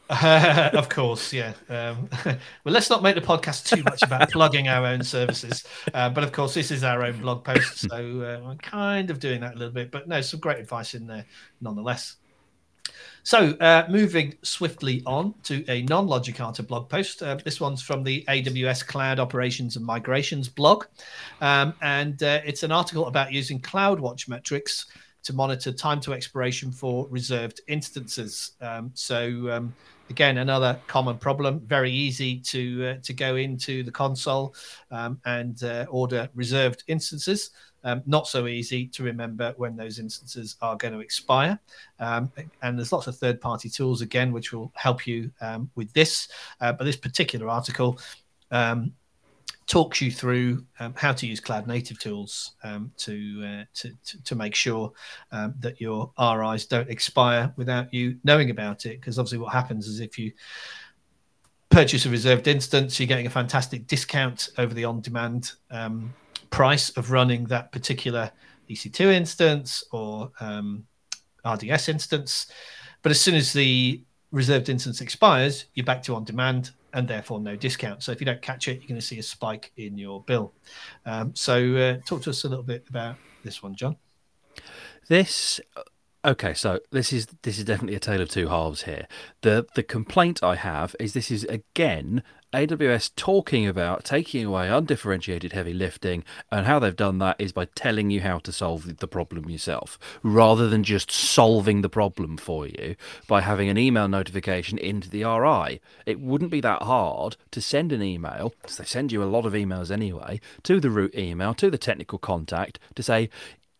Uh, 0.10 0.70
of 0.74 0.90
course, 0.90 1.32
yeah. 1.32 1.54
Um, 1.70 2.10
well, 2.26 2.38
let's 2.66 2.90
not 2.90 3.04
make 3.04 3.16
the 3.16 3.22
podcast 3.22 3.68
too 3.68 3.84
much 3.84 4.02
about 4.02 4.32
plugging 4.32 4.68
our 4.68 4.86
own 4.86 5.04
services. 5.04 5.66
Uh, 5.94 6.10
but 6.10 6.24
of 6.24 6.32
course, 6.32 6.54
this 6.54 6.72
is 6.72 6.84
our 6.84 7.04
own 7.04 7.20
blog 7.20 7.44
post, 7.44 7.80
so 7.80 7.98
uh, 7.98 8.50
I'm 8.50 8.58
kind 8.58 9.10
of 9.10 9.20
doing 9.20 9.42
that 9.42 9.56
a 9.56 9.58
little 9.58 9.74
bit. 9.74 9.92
But 9.92 10.08
no, 10.08 10.22
some 10.22 10.40
great 10.40 10.60
advice 10.60 10.94
in 10.94 11.08
there 11.08 11.26
nonetheless. 11.62 12.16
So, 13.24 13.52
uh, 13.60 13.86
moving 13.90 14.36
swiftly 14.42 15.04
on 15.06 15.36
to 15.44 15.64
a 15.70 15.84
non 15.84 16.08
Logicata 16.08 16.66
blog 16.66 16.90
post. 16.90 17.22
Uh, 17.22 17.36
this 17.36 17.60
one's 17.60 17.82
from 17.82 18.04
the 18.04 18.24
AWS 18.28 18.88
Cloud 18.88 19.20
Operations 19.20 19.76
and 19.76 19.86
Migrations 19.86 20.50
blog. 20.50 20.86
Um, 21.42 21.74
and 21.82 22.22
uh, 22.24 22.42
it's 22.46 22.64
an 22.64 22.72
article 22.72 23.08
about 23.08 23.32
using 23.32 23.60
CloudWatch 23.60 24.28
metrics 24.28 24.88
to 25.24 25.34
monitor 25.34 25.72
time 25.72 26.00
to 26.02 26.14
expiration 26.14 26.72
for 26.72 27.08
reserved 27.10 27.62
instances. 27.68 28.52
Um, 28.62 28.92
so 28.94 29.50
um, 29.52 29.74
again, 30.10 30.38
another 30.40 30.80
common 30.88 31.18
problem. 31.18 31.62
Very 31.62 31.92
easy 31.92 32.40
to 32.40 32.88
uh, 32.88 32.96
to 33.04 33.14
go 33.14 33.36
into 33.36 33.84
the 33.84 33.92
console 33.92 34.56
um, 34.92 35.20
and 35.26 35.62
uh, 35.64 35.86
order 35.90 36.30
reserved 36.36 36.84
instances. 36.88 37.52
Um, 37.84 38.02
not 38.06 38.28
so 38.28 38.48
easy 38.48 38.88
to 38.88 39.04
remember 39.04 39.54
when 39.56 39.78
those 39.78 40.00
instances 40.00 40.58
are 40.62 40.76
going 40.76 40.94
to 40.94 41.00
expire. 41.00 41.58
Um, 42.00 42.30
and 42.62 42.78
there's 42.78 42.92
lots 42.92 43.08
of 43.08 43.16
third 43.16 43.40
party 43.40 43.70
tools, 43.70 44.02
again, 44.02 44.34
which 44.34 44.52
will 44.52 44.72
help 44.76 45.08
you 45.08 45.32
um, 45.40 45.70
with 45.76 45.92
this. 45.94 46.28
Uh, 46.60 46.74
but 46.74 46.84
this 46.84 46.98
particular 46.98 47.48
article 47.48 47.98
um, 48.52 48.92
talks 49.70 50.02
you 50.02 50.12
through 50.12 50.66
um, 50.80 50.96
how 50.98 51.14
to 51.14 51.28
use 51.28 51.40
cloud 51.40 51.68
native 51.68 52.00
tools 52.00 52.54
um, 52.64 52.92
to, 52.98 53.44
uh, 53.46 53.64
to, 53.76 53.92
to, 54.04 54.24
to 54.24 54.36
make 54.36 54.56
sure 54.56 54.92
um, 55.32 55.54
that 55.60 55.80
your 55.80 56.12
RIs 56.20 56.66
don't 56.66 56.90
expire 56.90 57.54
without 57.56 57.94
you 57.94 58.18
knowing 58.24 58.50
about 58.50 58.88
it. 58.88 59.00
Because 59.00 59.20
obviously, 59.20 59.38
what 59.38 59.54
happens 59.54 59.88
is 59.88 60.00
if 60.00 60.18
you 60.18 60.34
purchase 61.70 62.08
a 62.08 62.10
reserved 62.10 62.48
instance, 62.48 63.00
you're 63.00 63.08
getting 63.08 63.28
a 63.28 63.30
fantastic 63.30 63.86
discount 63.86 64.50
over 64.58 64.74
the 64.74 64.86
on-demand 64.86 65.52
um, 65.70 66.12
price 66.50 66.90
of 66.98 67.12
running 67.12 67.46
that 67.46 67.72
particular 67.72 68.32
EC2 68.72 69.02
instance 69.14 69.84
or 69.92 70.32
um, 70.40 70.84
RDS 71.46 71.90
instance. 71.90 72.52
But 73.04 73.12
as 73.12 73.22
soon 73.22 73.36
as 73.36 73.54
the 73.54 74.04
reserved 74.32 74.68
instance 74.68 75.00
expires, 75.00 75.66
you're 75.76 75.86
back 75.86 76.02
to 76.04 76.16
on 76.16 76.24
demand 76.24 76.72
and 76.94 77.08
therefore 77.08 77.40
no 77.40 77.56
discount. 77.56 78.04
So 78.04 78.12
if 78.12 78.20
you 78.20 78.26
don't 78.26 78.42
catch 78.42 78.68
it, 78.68 78.80
you're 78.80 78.88
going 78.88 79.00
to 79.00 79.06
see 79.06 79.20
a 79.20 79.24
spike 79.24 79.72
in 79.78 79.98
your 79.98 80.24
bill. 80.24 80.54
Um, 81.06 81.34
so 81.36 81.76
uh, 81.76 81.98
talk 82.06 82.22
to 82.24 82.30
us 82.30 82.44
a 82.44 82.50
little 82.50 82.64
bit 82.64 82.86
about 82.90 83.16
this 83.44 83.62
one, 83.62 83.76
Jon. 83.76 83.96
This 85.08 85.60
okay, 86.26 86.54
so 86.54 86.80
this 86.92 87.14
is 87.14 87.28
this 87.44 87.58
is 87.58 87.66
definitely 87.66 87.96
a 87.96 88.00
tale 88.00 88.22
of 88.22 88.30
two 88.30 88.48
halves 88.48 88.84
here. 88.84 89.08
The 89.42 89.68
the 89.76 89.84
complaint 89.84 90.44
I 90.44 90.56
have 90.56 90.96
is 91.00 91.14
this 91.14 91.32
is 91.32 91.44
again 91.46 92.24
AWS 92.52 93.12
talking 93.16 93.68
about 93.68 94.04
taking 94.04 94.44
away 94.44 94.70
undifferentiated 94.70 95.54
heavy 95.54 95.74
lifting, 95.74 96.24
and 96.52 96.66
how 96.66 96.80
they've 96.80 96.96
done 96.96 97.20
that 97.20 97.36
is 97.38 97.52
by 97.52 97.66
telling 97.76 98.10
you 98.10 98.22
how 98.22 98.40
to 98.40 98.52
solve 98.52 98.98
the 98.98 99.08
problem 99.08 99.52
yourself, 99.52 100.00
rather 100.24 100.68
than 100.68 100.84
just 100.84 101.12
solving 101.12 101.82
the 101.82 101.90
problem 101.90 102.38
for 102.38 102.66
you 102.66 102.96
by 103.28 103.42
having 103.42 103.70
an 103.70 103.78
email 103.78 104.08
notification 104.08 104.80
into 104.80 105.12
the 105.12 105.24
RI. 105.24 105.80
It 106.08 106.20
wouldn't 106.20 106.50
be 106.50 106.62
that 106.62 106.82
hard 106.82 107.38
to 107.52 107.62
send 107.62 107.92
an 107.92 108.02
email, 108.02 108.56
because 108.62 108.78
they 108.78 108.86
send 108.86 109.12
you 109.12 109.22
a 109.22 109.26
lot 109.26 109.46
of 109.46 109.54
emails 109.54 109.92
anyway, 109.92 110.42
to 110.64 110.80
the 110.80 110.90
root 110.90 111.14
email, 111.14 111.54
to 111.54 111.70
the 111.70 111.78
technical 111.78 112.18
contact, 112.18 112.80
to 112.96 113.04
say, 113.04 113.30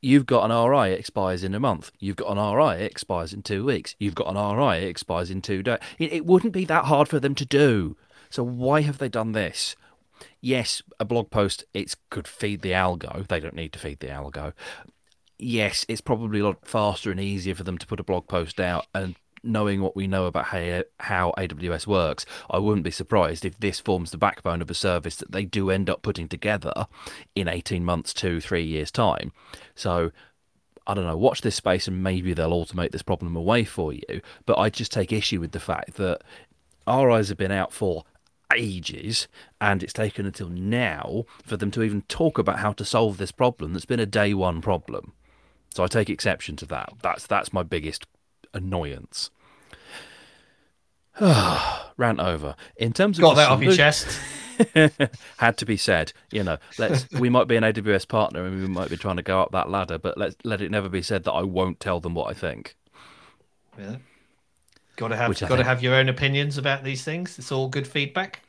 You've 0.02 0.26
got 0.26 0.50
an 0.50 0.70
RI, 0.70 0.94
it 0.94 1.00
expires 1.00 1.44
in 1.44 1.54
a 1.54 1.60
month. 1.60 1.92
You've 2.00 2.16
got 2.16 2.36
an 2.36 2.38
RI, 2.38 2.84
it 2.84 2.92
expires 2.92 3.34
in 3.34 3.42
two 3.42 3.66
weeks. 3.66 3.96
You've 4.00 4.16
got 4.16 4.34
an 4.34 4.58
RI, 4.58 4.84
it 4.86 4.90
expires 4.90 5.30
in 5.30 5.42
two 5.42 5.62
days. 5.62 5.80
It, 5.98 6.14
it 6.14 6.26
wouldn't 6.26 6.54
be 6.54 6.66
that 6.66 6.86
hard 6.86 7.10
for 7.10 7.20
them 7.20 7.36
to 7.36 7.46
do. 7.46 7.98
So 8.30 8.44
why 8.44 8.82
have 8.82 8.98
they 9.00 9.10
done 9.10 9.34
this? 9.34 9.76
Yes, 10.42 10.82
a 11.00 11.06
blog 11.06 11.32
post 11.32 11.66
it 11.74 11.96
could 12.10 12.28
feed 12.28 12.62
the 12.62 12.72
algo. 12.72 13.28
They 13.28 13.40
don't 13.40 13.56
need 13.56 13.74
to 13.74 13.80
feed 13.80 14.00
the 14.00 14.08
algo. 14.08 14.54
Yes, 15.38 15.86
it's 15.90 16.02
probably 16.02 16.40
a 16.40 16.46
lot 16.46 16.66
faster 16.66 17.12
and 17.12 17.20
easier 17.20 17.56
for 17.56 17.64
them 17.64 17.78
to 17.78 17.88
put 17.88 18.00
a 18.00 18.04
blog 18.04 18.28
post 18.28 18.60
out 18.60 18.88
and 18.94 19.16
knowing 19.44 19.82
what 19.82 19.96
we 19.96 20.08
know 20.08 20.26
about 20.26 20.46
how, 20.46 20.84
how 21.00 21.34
AWS 21.38 21.88
works, 21.88 22.26
I 22.50 22.60
wouldn't 22.60 22.84
be 22.84 22.92
surprised 22.92 23.46
if 23.46 23.60
this 23.60 23.80
forms 23.80 24.12
the 24.12 24.18
backbone 24.18 24.62
of 24.62 24.70
a 24.70 24.76
service 24.76 25.16
that 25.18 25.32
they 25.32 25.46
do 25.46 25.70
end 25.70 25.90
up 25.90 26.02
putting 26.02 26.28
together 26.28 26.88
in 27.36 27.48
18 27.48 27.84
months 27.84 28.14
to 28.16 28.40
three 28.40 28.64
years' 28.64 28.92
time. 28.92 29.32
So 29.76 30.12
I 30.88 30.94
don't 30.94 31.06
know, 31.06 31.18
watch 31.18 31.42
this 31.42 31.56
space 31.56 31.88
and 31.88 32.04
maybe 32.04 32.34
they'll 32.34 32.50
automate 32.50 32.92
this 32.92 33.04
problem 33.04 33.36
away 33.36 33.64
for 33.64 33.94
you. 33.94 34.22
But 34.46 34.58
I 34.58 34.70
just 34.70 34.92
take 34.92 35.12
issue 35.12 35.40
with 35.40 35.52
the 35.52 35.60
fact 35.60 35.96
that 35.96 36.22
RIs 36.88 37.30
have 37.30 37.38
been 37.38 37.52
out 37.52 37.72
for 37.72 38.06
ages, 38.56 39.28
and 39.62 39.84
it's 39.84 39.94
taken 39.94 40.26
until 40.26 40.50
now 40.50 41.26
for 41.44 41.58
them 41.58 41.70
to 41.72 41.84
even 41.84 42.02
talk 42.04 42.38
about 42.38 42.60
how 42.60 42.74
to 42.74 42.86
solve 42.86 43.18
this 43.18 43.32
problem 43.32 43.74
that's 43.74 43.86
been 43.86 44.00
a 44.00 44.06
day 44.06 44.34
one 44.34 44.62
problem. 44.62 45.14
So 45.70 45.84
I 45.84 45.88
take 45.88 46.10
exception 46.10 46.56
to 46.58 46.66
that. 46.68 46.94
That's 47.02 47.28
that's 47.28 47.54
my 47.54 47.64
biggest 47.64 48.08
annoyance. 48.54 49.30
Rant 51.20 52.20
over. 52.20 52.56
In 52.78 52.94
terms 52.94 53.18
of 53.18 53.24
got 53.24 53.36
that 53.36 53.50
off 53.50 53.62
your 53.62 53.74
chest. 53.74 54.20
had 55.38 55.58
to 55.58 55.66
be 55.66 55.78
said. 55.78 56.14
You 56.32 56.44
know, 56.44 56.58
let's. 56.78 57.10
we 57.12 57.30
might 57.30 57.48
be 57.48 57.56
an 57.56 57.64
AWS 57.64 58.08
partner 58.08 58.46
and 58.46 58.62
we 58.62 58.68
might 58.68 58.90
be 58.90 58.98
trying 58.98 59.18
to 59.18 59.22
go 59.22 59.42
up 59.42 59.52
that 59.52 59.70
ladder, 59.70 59.98
but 59.98 60.18
let's 60.18 60.36
let 60.44 60.62
it 60.62 60.72
never 60.72 60.90
be 60.90 61.02
said 61.02 61.24
that 61.26 61.32
I 61.32 61.44
won't 61.44 61.80
tell 61.80 62.00
them 62.00 62.14
what 62.14 62.30
I 62.30 62.34
think. 62.34 62.76
Yeah. 63.78 63.98
Got 64.96 65.10
to 65.10 65.16
have 65.16 65.40
got 65.40 65.56
to 65.56 65.64
have 65.64 65.82
your 65.82 65.96
own 65.96 66.10
opinions 66.10 66.58
about 66.58 66.84
these 66.84 67.04
things. 67.04 67.40
It's 67.40 67.52
all 67.52 67.70
good 67.70 67.88
feedback. 67.88 68.42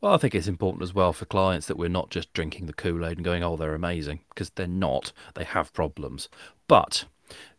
Well, 0.00 0.12
I 0.12 0.16
think 0.16 0.34
it's 0.34 0.48
important 0.48 0.82
as 0.82 0.92
well 0.92 1.12
for 1.12 1.24
clients 1.24 1.68
that 1.68 1.76
we're 1.76 1.88
not 1.88 2.10
just 2.10 2.32
drinking 2.32 2.66
the 2.66 2.72
Kool 2.72 3.06
Aid 3.06 3.18
and 3.18 3.24
going, 3.24 3.44
"Oh, 3.44 3.56
they're 3.56 3.74
amazing," 3.74 4.20
because 4.30 4.50
they're 4.50 4.66
not. 4.66 5.12
They 5.34 5.44
have 5.44 5.72
problems. 5.72 6.28
But 6.66 7.04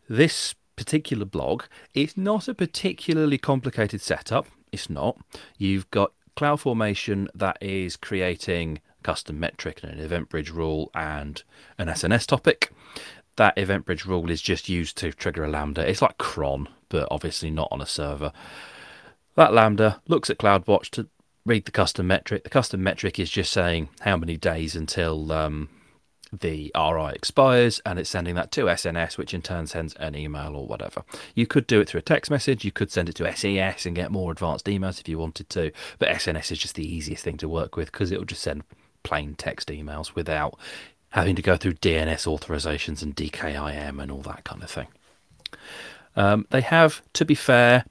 this 0.06 0.54
particular 0.80 1.26
blog 1.26 1.64
it's 1.92 2.16
not 2.16 2.48
a 2.48 2.54
particularly 2.54 3.36
complicated 3.36 4.00
setup. 4.00 4.46
It's 4.72 4.88
not. 4.88 5.18
You've 5.58 5.90
got 5.90 6.12
CloudFormation 6.36 7.28
that 7.34 7.58
is 7.60 7.96
creating 7.96 8.80
custom 9.02 9.38
metric 9.38 9.80
and 9.82 9.92
an 9.92 10.00
event 10.00 10.30
bridge 10.30 10.50
rule 10.50 10.90
and 10.94 11.42
an 11.76 11.88
SNS 11.88 12.26
topic. 12.26 12.72
That 13.36 13.58
event 13.58 13.84
bridge 13.84 14.06
rule 14.06 14.30
is 14.30 14.40
just 14.40 14.68
used 14.68 14.96
to 14.98 15.12
trigger 15.12 15.44
a 15.44 15.48
Lambda. 15.48 15.88
It's 15.88 16.00
like 16.00 16.16
cron, 16.16 16.68
but 16.88 17.06
obviously 17.10 17.50
not 17.50 17.68
on 17.70 17.82
a 17.82 17.86
server. 17.86 18.32
That 19.34 19.52
Lambda 19.52 20.00
looks 20.08 20.30
at 20.30 20.38
CloudWatch 20.38 20.90
to 20.90 21.08
read 21.44 21.66
the 21.66 21.72
custom 21.72 22.06
metric. 22.06 22.44
The 22.44 22.50
custom 22.50 22.82
metric 22.82 23.18
is 23.18 23.30
just 23.30 23.52
saying 23.52 23.90
how 24.00 24.16
many 24.16 24.36
days 24.36 24.74
until 24.74 25.30
um, 25.32 25.68
the 26.32 26.70
RI 26.76 27.12
expires, 27.14 27.80
and 27.84 27.98
it's 27.98 28.10
sending 28.10 28.34
that 28.36 28.52
to 28.52 28.66
SNS, 28.66 29.18
which 29.18 29.34
in 29.34 29.42
turn 29.42 29.66
sends 29.66 29.94
an 29.94 30.14
email 30.14 30.54
or 30.54 30.66
whatever. 30.66 31.02
You 31.34 31.46
could 31.46 31.66
do 31.66 31.80
it 31.80 31.88
through 31.88 31.98
a 31.98 32.02
text 32.02 32.30
message, 32.30 32.64
you 32.64 32.72
could 32.72 32.90
send 32.90 33.08
it 33.08 33.16
to 33.16 33.36
SES 33.36 33.86
and 33.86 33.96
get 33.96 34.10
more 34.10 34.30
advanced 34.32 34.66
emails 34.66 35.00
if 35.00 35.08
you 35.08 35.18
wanted 35.18 35.48
to, 35.50 35.72
but 35.98 36.08
SNS 36.08 36.52
is 36.52 36.58
just 36.58 36.74
the 36.76 36.86
easiest 36.86 37.24
thing 37.24 37.36
to 37.38 37.48
work 37.48 37.76
with 37.76 37.90
because 37.90 38.10
it'll 38.10 38.24
just 38.24 38.42
send 38.42 38.62
plain 39.02 39.34
text 39.34 39.68
emails 39.68 40.14
without 40.14 40.58
having 41.10 41.34
to 41.36 41.42
go 41.42 41.56
through 41.56 41.74
DNS 41.74 42.26
authorizations 42.26 43.02
and 43.02 43.16
DKIM 43.16 44.00
and 44.00 44.10
all 44.10 44.22
that 44.22 44.44
kind 44.44 44.62
of 44.62 44.70
thing. 44.70 44.86
Um, 46.16 46.46
they 46.50 46.60
have, 46.60 47.02
to 47.14 47.24
be 47.24 47.34
fair, 47.34 47.84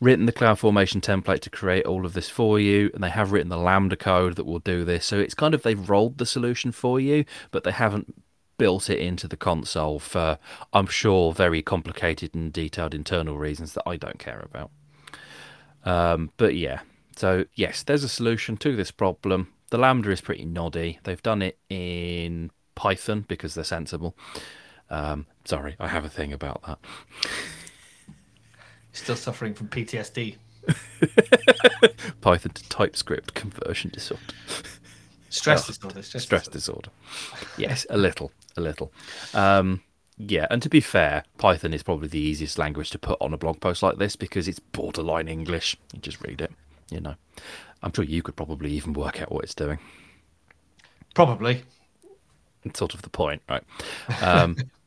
written 0.00 0.26
the 0.26 0.32
cloud 0.32 0.58
formation 0.58 1.00
template 1.00 1.40
to 1.40 1.50
create 1.50 1.84
all 1.84 2.06
of 2.06 2.12
this 2.12 2.28
for 2.28 2.58
you, 2.60 2.90
and 2.94 3.02
they 3.02 3.10
have 3.10 3.32
written 3.32 3.48
the 3.48 3.56
Lambda 3.56 3.96
code 3.96 4.36
that 4.36 4.44
will 4.44 4.60
do 4.60 4.84
this. 4.84 5.06
So 5.06 5.18
it's 5.18 5.34
kind 5.34 5.54
of 5.54 5.62
they've 5.62 5.88
rolled 5.88 6.18
the 6.18 6.26
solution 6.26 6.72
for 6.72 7.00
you, 7.00 7.24
but 7.50 7.64
they 7.64 7.72
haven't 7.72 8.14
built 8.58 8.90
it 8.90 8.98
into 8.98 9.26
the 9.28 9.36
console 9.36 9.98
for, 9.98 10.38
I'm 10.72 10.86
sure, 10.86 11.32
very 11.32 11.62
complicated 11.62 12.34
and 12.34 12.52
detailed 12.52 12.94
internal 12.94 13.38
reasons 13.38 13.72
that 13.74 13.84
I 13.86 13.96
don't 13.96 14.18
care 14.18 14.44
about. 14.44 14.70
Um, 15.84 16.32
but 16.36 16.56
yeah, 16.56 16.80
so 17.16 17.44
yes, 17.54 17.82
there's 17.82 18.04
a 18.04 18.08
solution 18.08 18.56
to 18.58 18.76
this 18.76 18.90
problem. 18.90 19.52
The 19.70 19.78
Lambda 19.78 20.10
is 20.10 20.20
pretty 20.20 20.44
noddy. 20.44 20.98
They've 21.04 21.22
done 21.22 21.42
it 21.42 21.58
in 21.68 22.50
Python 22.74 23.24
because 23.26 23.54
they're 23.54 23.64
sensible. 23.64 24.16
Um, 24.90 25.26
sorry, 25.44 25.76
I 25.78 25.88
have 25.88 26.04
a 26.04 26.08
thing 26.08 26.32
about 26.32 26.62
that. 26.66 26.78
Still 28.92 29.16
suffering 29.16 29.54
from 29.54 29.68
PTSD. 29.68 30.36
Python 32.20 32.52
to 32.52 32.68
TypeScript 32.68 33.34
conversion 33.34 33.90
disorder. 33.90 34.22
Stress 35.30 35.64
oh, 35.64 35.72
disorder. 35.72 36.02
Stress, 36.02 36.22
stress 36.22 36.48
disorder. 36.48 36.90
disorder. 37.20 37.52
Yes, 37.56 37.86
a 37.90 37.96
little, 37.96 38.32
a 38.56 38.60
little. 38.60 38.92
Um, 39.34 39.82
yeah, 40.16 40.46
and 40.50 40.60
to 40.62 40.68
be 40.68 40.80
fair, 40.80 41.24
Python 41.38 41.72
is 41.72 41.82
probably 41.82 42.08
the 42.08 42.18
easiest 42.18 42.58
language 42.58 42.90
to 42.90 42.98
put 42.98 43.18
on 43.20 43.32
a 43.32 43.38
blog 43.38 43.60
post 43.60 43.82
like 43.82 43.98
this 43.98 44.16
because 44.16 44.48
it's 44.48 44.58
borderline 44.58 45.28
English. 45.28 45.76
You 45.92 46.00
just 46.00 46.20
read 46.22 46.40
it, 46.40 46.52
you 46.90 47.00
know. 47.00 47.14
I'm 47.82 47.92
sure 47.92 48.04
you 48.04 48.22
could 48.22 48.36
probably 48.36 48.72
even 48.72 48.94
work 48.94 49.22
out 49.22 49.30
what 49.30 49.44
it's 49.44 49.54
doing. 49.54 49.78
Probably. 51.14 51.62
It's 52.64 52.78
sort 52.78 52.94
of 52.94 53.02
the 53.02 53.10
point, 53.10 53.42
right? 53.48 53.62
Um, 54.20 54.56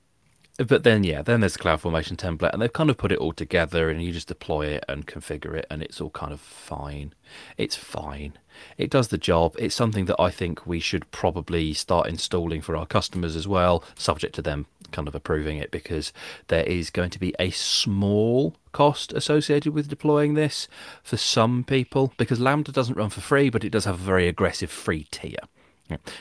but 0.67 0.83
then, 0.83 1.03
yeah, 1.03 1.21
then 1.21 1.39
there's 1.39 1.53
the 1.53 1.59
CloudFormation 1.59 2.17
template, 2.17 2.51
and 2.53 2.61
they've 2.61 2.71
kind 2.71 2.89
of 2.89 2.97
put 2.97 3.11
it 3.11 3.19
all 3.19 3.33
together, 3.33 3.89
and 3.89 4.01
you 4.01 4.11
just 4.11 4.27
deploy 4.27 4.67
it 4.67 4.83
and 4.87 5.07
configure 5.07 5.53
it, 5.55 5.65
and 5.69 5.81
it's 5.81 6.01
all 6.01 6.09
kind 6.09 6.33
of 6.33 6.39
fine. 6.39 7.13
It's 7.57 7.75
fine. 7.75 8.33
It 8.77 8.89
does 8.89 9.07
the 9.07 9.17
job. 9.17 9.55
It's 9.57 9.75
something 9.75 10.05
that 10.05 10.19
I 10.19 10.29
think 10.29 10.67
we 10.67 10.79
should 10.79 11.09
probably 11.11 11.73
start 11.73 12.07
installing 12.07 12.61
for 12.61 12.75
our 12.75 12.85
customers 12.85 13.35
as 13.35 13.47
well, 13.47 13.83
subject 13.95 14.35
to 14.35 14.41
them 14.41 14.65
kind 14.91 15.07
of 15.07 15.15
approving 15.15 15.57
it, 15.57 15.71
because 15.71 16.11
there 16.47 16.63
is 16.63 16.89
going 16.89 17.09
to 17.11 17.19
be 17.19 17.33
a 17.39 17.49
small 17.51 18.55
cost 18.73 19.13
associated 19.13 19.73
with 19.73 19.87
deploying 19.87 20.33
this 20.33 20.67
for 21.01 21.17
some 21.17 21.63
people, 21.63 22.13
because 22.17 22.39
Lambda 22.39 22.71
doesn't 22.71 22.97
run 22.97 23.09
for 23.09 23.21
free, 23.21 23.49
but 23.49 23.63
it 23.63 23.69
does 23.69 23.85
have 23.85 23.95
a 23.95 24.03
very 24.03 24.27
aggressive 24.27 24.69
free 24.69 25.07
tier. 25.11 25.39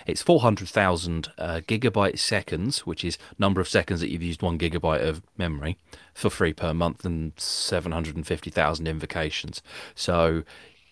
It's 0.06 0.22
400,000 0.22 1.32
uh, 1.38 1.60
gigabyte 1.66 2.18
seconds, 2.18 2.80
which 2.80 3.04
is 3.04 3.18
number 3.38 3.60
of 3.60 3.68
seconds 3.68 4.00
that 4.00 4.10
you've 4.10 4.22
used 4.22 4.42
one 4.42 4.58
gigabyte 4.58 5.06
of 5.06 5.22
memory 5.36 5.76
for 6.14 6.30
free 6.30 6.52
per 6.52 6.74
month, 6.74 7.04
and 7.04 7.32
750,000 7.36 8.86
invocations. 8.86 9.62
So, 9.94 10.44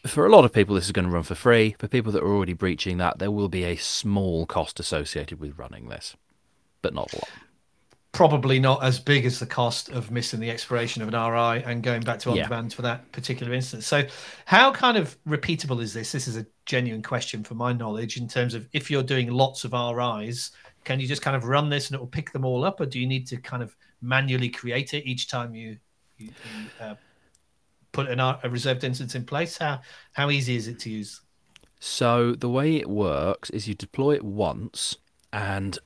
for 0.07 0.25
a 0.25 0.31
lot 0.31 0.45
of 0.45 0.53
people, 0.53 0.75
this 0.75 0.87
is 0.87 0.93
going 0.93 1.07
to 1.07 1.11
run 1.11 1.25
for 1.25 1.35
free. 1.35 1.75
For 1.79 1.89
people 1.89 2.13
that 2.13 2.23
are 2.23 2.33
already 2.35 2.53
breaching 2.53 2.99
that, 2.99 3.19
there 3.19 3.31
will 3.31 3.49
be 3.49 3.65
a 3.65 3.77
small 3.77 4.47
cost 4.47 4.79
associated 4.79 5.41
with 5.41 5.59
running 5.59 5.89
this, 5.89 6.17
but 6.83 6.95
not 6.95 7.13
a 7.13 7.17
lot 7.17 7.29
probably 8.13 8.59
not 8.59 8.83
as 8.83 8.99
big 8.99 9.25
as 9.25 9.39
the 9.39 9.47
cost 9.47 9.91
of 9.91 10.11
missing 10.11 10.41
the 10.41 10.51
expiration 10.51 11.03
of 11.03 11.09
an 11.09 11.15
RI 11.15 11.63
and 11.65 11.83
going 11.83 12.03
back 12.03 12.19
to 12.19 12.31
on 12.31 12.37
demand 12.37 12.73
yeah. 12.73 12.77
for 12.77 12.83
that 12.83 13.13
particular 13.13 13.53
instance. 13.53 13.87
So, 13.87 14.05
how 14.45 14.73
kind 14.73 14.97
of 14.97 15.17
repeatable 15.25 15.81
is 15.81 15.95
this? 15.95 16.13
This 16.13 16.27
is 16.27 16.37
a 16.37 16.47
genuine 16.69 17.03
question 17.03 17.43
for 17.43 17.55
my 17.55 17.73
knowledge 17.73 18.19
in 18.19 18.29
terms 18.29 18.53
of 18.55 18.69
if 18.73 18.91
you're 18.91 19.03
doing 19.03 19.31
lots 19.31 19.65
of 19.65 19.73
RIs, 19.73 20.53
can 20.85 21.01
you 21.01 21.09
just 21.09 21.23
kind 21.23 21.35
of 21.35 21.45
run 21.45 21.69
this 21.71 21.89
and 21.89 21.97
it 21.97 21.99
will 21.99 22.07
pick 22.07 22.31
them 22.31 22.45
all 22.45 22.63
up, 22.63 22.81
or 22.81 22.87
do 22.87 23.01
you 23.01 23.07
need 23.07 23.27
to 23.27 23.39
kind 23.39 23.63
of 23.63 23.75
manually 24.03 24.51
create 24.51 24.95
it 24.95 25.05
each 25.07 25.29
time 25.29 25.55
you, 25.55 25.79
you, 26.19 26.31
uh, 26.79 26.95
put 27.91 28.07
an, 28.09 28.21
a 28.21 28.39
reserved 28.49 28.85
instance 28.85 29.15
in 29.15 29.25
place? 29.25 29.57
How 29.57 29.81
how 30.13 30.31
easy 30.31 30.57
is 30.57 30.69
it 30.69 30.79
to 30.81 30.91
use? 30.91 31.23
So 31.81 32.33
the 32.33 32.49
way 32.49 32.77
it 32.77 32.89
works 32.89 33.51
is 33.51 33.67
you 33.67 33.75
deploy 33.75 34.15
it 34.17 34.25
once 34.25 34.97
and 35.33 35.79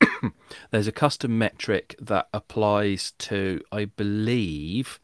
there's 0.70 0.86
a 0.86 0.92
custom 0.92 1.38
metric 1.38 1.96
that 2.00 2.28
applies 2.32 3.12
to, 3.18 3.60
I 3.72 3.86
believe, 3.86 5.00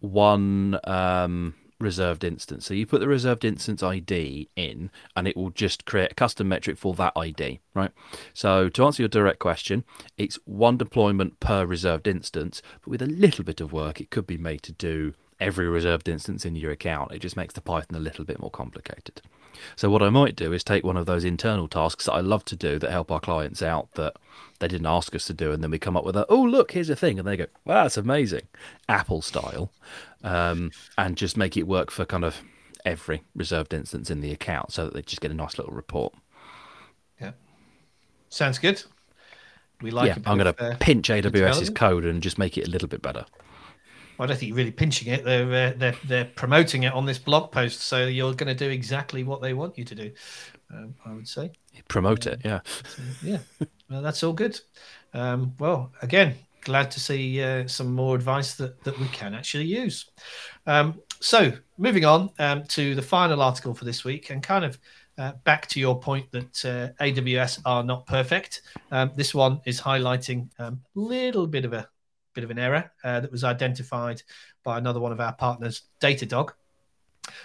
one 0.00 0.78
um, 0.84 1.54
reserved 1.80 2.24
instance. 2.24 2.66
So 2.66 2.74
you 2.74 2.86
put 2.86 3.00
the 3.00 3.08
reserved 3.08 3.44
instance 3.44 3.82
ID 3.82 4.48
in, 4.56 4.90
and 5.16 5.28
it 5.28 5.36
will 5.36 5.50
just 5.50 5.84
create 5.84 6.12
a 6.12 6.14
custom 6.14 6.48
metric 6.48 6.78
for 6.78 6.94
that 6.94 7.12
ID, 7.16 7.60
right? 7.74 7.90
So 8.32 8.68
to 8.68 8.84
answer 8.84 9.02
your 9.02 9.08
direct 9.08 9.38
question, 9.38 9.84
it's 10.16 10.38
one 10.44 10.76
deployment 10.76 11.40
per 11.40 11.66
reserved 11.66 12.06
instance, 12.06 12.62
but 12.82 12.90
with 12.90 13.02
a 13.02 13.06
little 13.06 13.44
bit 13.44 13.60
of 13.60 13.72
work, 13.72 14.00
it 14.00 14.10
could 14.10 14.26
be 14.26 14.38
made 14.38 14.62
to 14.62 14.72
do 14.72 15.14
every 15.40 15.68
reserved 15.68 16.08
instance 16.08 16.44
in 16.44 16.56
your 16.56 16.70
account. 16.70 17.12
It 17.12 17.18
just 17.18 17.36
makes 17.36 17.54
the 17.54 17.60
Python 17.60 17.96
a 17.96 18.02
little 18.02 18.24
bit 18.24 18.40
more 18.40 18.50
complicated. 18.50 19.20
So 19.76 19.90
what 19.90 20.02
I 20.02 20.10
might 20.10 20.36
do 20.36 20.52
is 20.52 20.64
take 20.64 20.84
one 20.84 20.96
of 20.96 21.06
those 21.06 21.24
internal 21.24 21.68
tasks 21.68 22.06
that 22.06 22.12
I 22.12 22.20
love 22.20 22.44
to 22.46 22.56
do 22.56 22.78
that 22.78 22.90
help 22.90 23.10
our 23.10 23.20
clients 23.20 23.62
out 23.62 23.92
that 23.94 24.16
they 24.58 24.68
didn't 24.68 24.86
ask 24.86 25.14
us 25.14 25.26
to 25.26 25.34
do, 25.34 25.52
and 25.52 25.62
then 25.62 25.70
we 25.70 25.78
come 25.78 25.96
up 25.96 26.04
with 26.04 26.16
a 26.16 26.26
oh 26.28 26.42
look 26.42 26.72
here's 26.72 26.90
a 26.90 26.96
thing, 26.96 27.18
and 27.18 27.26
they 27.26 27.36
go 27.36 27.46
wow 27.64 27.82
that's 27.82 27.96
amazing, 27.96 28.46
Apple 28.88 29.22
style, 29.22 29.70
um, 30.22 30.70
and 30.96 31.16
just 31.16 31.36
make 31.36 31.56
it 31.56 31.64
work 31.64 31.90
for 31.90 32.04
kind 32.04 32.24
of 32.24 32.42
every 32.84 33.22
reserved 33.34 33.72
instance 33.72 34.10
in 34.10 34.20
the 34.20 34.30
account, 34.30 34.72
so 34.72 34.84
that 34.84 34.94
they 34.94 35.02
just 35.02 35.20
get 35.20 35.30
a 35.30 35.34
nice 35.34 35.58
little 35.58 35.74
report. 35.74 36.14
Yeah, 37.20 37.32
sounds 38.28 38.58
good. 38.58 38.82
We 39.80 39.90
like. 39.90 40.08
Yeah, 40.08 40.22
I'm 40.26 40.38
going 40.38 40.54
to 40.54 40.64
uh, 40.64 40.76
pinch 40.78 41.08
AWS's 41.08 41.70
code 41.70 42.04
and 42.04 42.22
just 42.22 42.38
make 42.38 42.56
it 42.56 42.68
a 42.68 42.70
little 42.70 42.88
bit 42.88 43.02
better. 43.02 43.26
I 44.18 44.26
don't 44.26 44.36
think 44.36 44.48
you're 44.48 44.56
really 44.56 44.70
pinching 44.70 45.12
it. 45.12 45.24
They're 45.24 45.44
uh, 45.44 45.72
they're 45.76 45.96
they're 46.04 46.24
promoting 46.24 46.84
it 46.84 46.92
on 46.92 47.06
this 47.06 47.18
blog 47.18 47.50
post, 47.50 47.80
so 47.80 48.06
you're 48.06 48.34
going 48.34 48.48
to 48.48 48.54
do 48.54 48.70
exactly 48.70 49.24
what 49.24 49.42
they 49.42 49.54
want 49.54 49.76
you 49.76 49.84
to 49.84 49.94
do. 49.94 50.12
Um, 50.72 50.94
I 51.04 51.12
would 51.12 51.28
say 51.28 51.52
promote 51.88 52.26
it. 52.26 52.40
Yeah, 52.44 52.60
yeah. 53.22 53.38
Well, 53.90 54.02
that's 54.02 54.22
all 54.22 54.32
good. 54.32 54.60
Um, 55.12 55.54
well, 55.58 55.92
again, 56.02 56.34
glad 56.62 56.90
to 56.92 57.00
see 57.00 57.42
uh, 57.42 57.66
some 57.66 57.94
more 57.94 58.14
advice 58.14 58.54
that 58.54 58.82
that 58.84 58.98
we 58.98 59.08
can 59.08 59.34
actually 59.34 59.66
use. 59.66 60.10
Um, 60.66 61.00
so 61.20 61.52
moving 61.78 62.04
on 62.04 62.30
um, 62.38 62.64
to 62.64 62.94
the 62.94 63.02
final 63.02 63.42
article 63.42 63.74
for 63.74 63.84
this 63.84 64.04
week, 64.04 64.30
and 64.30 64.42
kind 64.42 64.64
of. 64.64 64.78
Uh, 65.16 65.30
back 65.44 65.68
to 65.68 65.78
your 65.78 65.96
point 65.96 66.28
that 66.32 66.64
uh, 66.64 67.04
AWS 67.04 67.60
are 67.64 67.84
not 67.84 68.04
perfect. 68.04 68.62
Um, 68.90 69.12
this 69.14 69.32
one 69.32 69.60
is 69.64 69.80
highlighting 69.80 70.48
a 70.58 70.64
um, 70.64 70.80
little 70.96 71.46
bit 71.46 71.64
of 71.64 71.72
a 71.72 71.88
bit 72.34 72.44
of 72.44 72.50
an 72.50 72.58
error 72.58 72.90
uh, 73.02 73.20
that 73.20 73.32
was 73.32 73.44
identified 73.44 74.22
by 74.62 74.78
another 74.78 75.00
one 75.00 75.12
of 75.12 75.20
our 75.20 75.32
partners, 75.32 75.82
Datadog. 76.00 76.50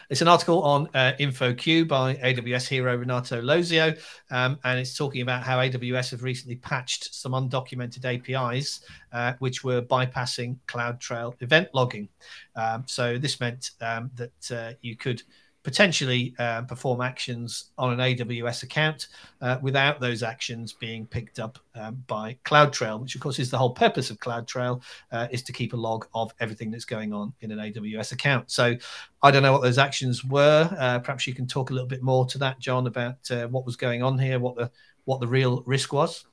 It's 0.09 0.21
an 0.21 0.27
article 0.27 0.61
on 0.63 0.87
uh, 0.93 1.13
InfoQ 1.19 1.87
by 1.87 2.15
AWS 2.15 2.67
hero 2.67 2.95
Renato 2.95 3.41
Losio, 3.41 3.97
um, 4.29 4.59
and 4.63 4.79
it's 4.79 4.97
talking 4.97 5.21
about 5.21 5.43
how 5.43 5.57
AWS 5.59 6.11
have 6.11 6.23
recently 6.23 6.57
patched 6.57 7.13
some 7.13 7.31
undocumented 7.31 8.03
APIs 8.03 8.81
uh, 9.13 9.33
which 9.39 9.63
were 9.63 9.81
bypassing 9.81 10.57
CloudTrail 10.67 11.41
event 11.41 11.69
logging. 11.73 12.09
Um, 12.55 12.83
so 12.87 13.17
this 13.17 13.39
meant 13.39 13.71
um, 13.81 14.11
that 14.15 14.51
uh, 14.51 14.73
you 14.81 14.95
could 14.95 15.21
potentially 15.63 16.33
uh, 16.39 16.61
perform 16.61 17.01
actions 17.01 17.71
on 17.77 17.91
an 17.91 17.99
AWS 17.99 18.63
account 18.63 19.07
uh, 19.41 19.57
without 19.61 19.99
those 19.99 20.23
actions 20.23 20.73
being 20.73 21.05
picked 21.05 21.39
up 21.39 21.59
um, 21.75 22.03
by 22.07 22.37
CloudTrail, 22.45 22.99
which 23.01 23.15
of 23.15 23.21
course 23.21 23.39
is 23.39 23.51
the 23.51 23.57
whole 23.57 23.73
purpose 23.73 24.09
of 24.09 24.19
CloudTrail, 24.19 24.81
uh, 25.11 25.27
is 25.31 25.43
to 25.43 25.53
keep 25.53 25.73
a 25.73 25.77
log 25.77 26.07
of 26.13 26.31
everything 26.39 26.71
that's 26.71 26.85
going 26.85 27.13
on 27.13 27.33
in 27.41 27.51
an 27.51 27.59
AWS 27.59 28.13
account. 28.13 28.49
So 28.49 28.75
I 29.21 29.31
don't 29.31 29.43
know 29.43 29.51
what 29.51 29.61
those 29.61 29.77
actions 29.77 30.23
were. 30.23 30.69
Uh, 30.77 30.99
perhaps 30.99 31.27
you 31.27 31.33
can 31.33 31.45
talk 31.45 31.71
a 31.71 31.73
little 31.73 31.89
bit 31.89 32.01
more 32.01 32.25
to 32.27 32.37
that, 32.37 32.59
Jon, 32.59 32.87
about 32.87 33.29
uh, 33.29 33.47
what 33.47 33.65
was 33.65 33.75
going 33.75 34.01
on 34.01 34.17
here, 34.17 34.39
what 34.39 34.55
the 34.55 34.71
what 35.05 35.19
the 35.19 35.27
real 35.27 35.63
risk 35.65 35.91
was. 35.91 36.25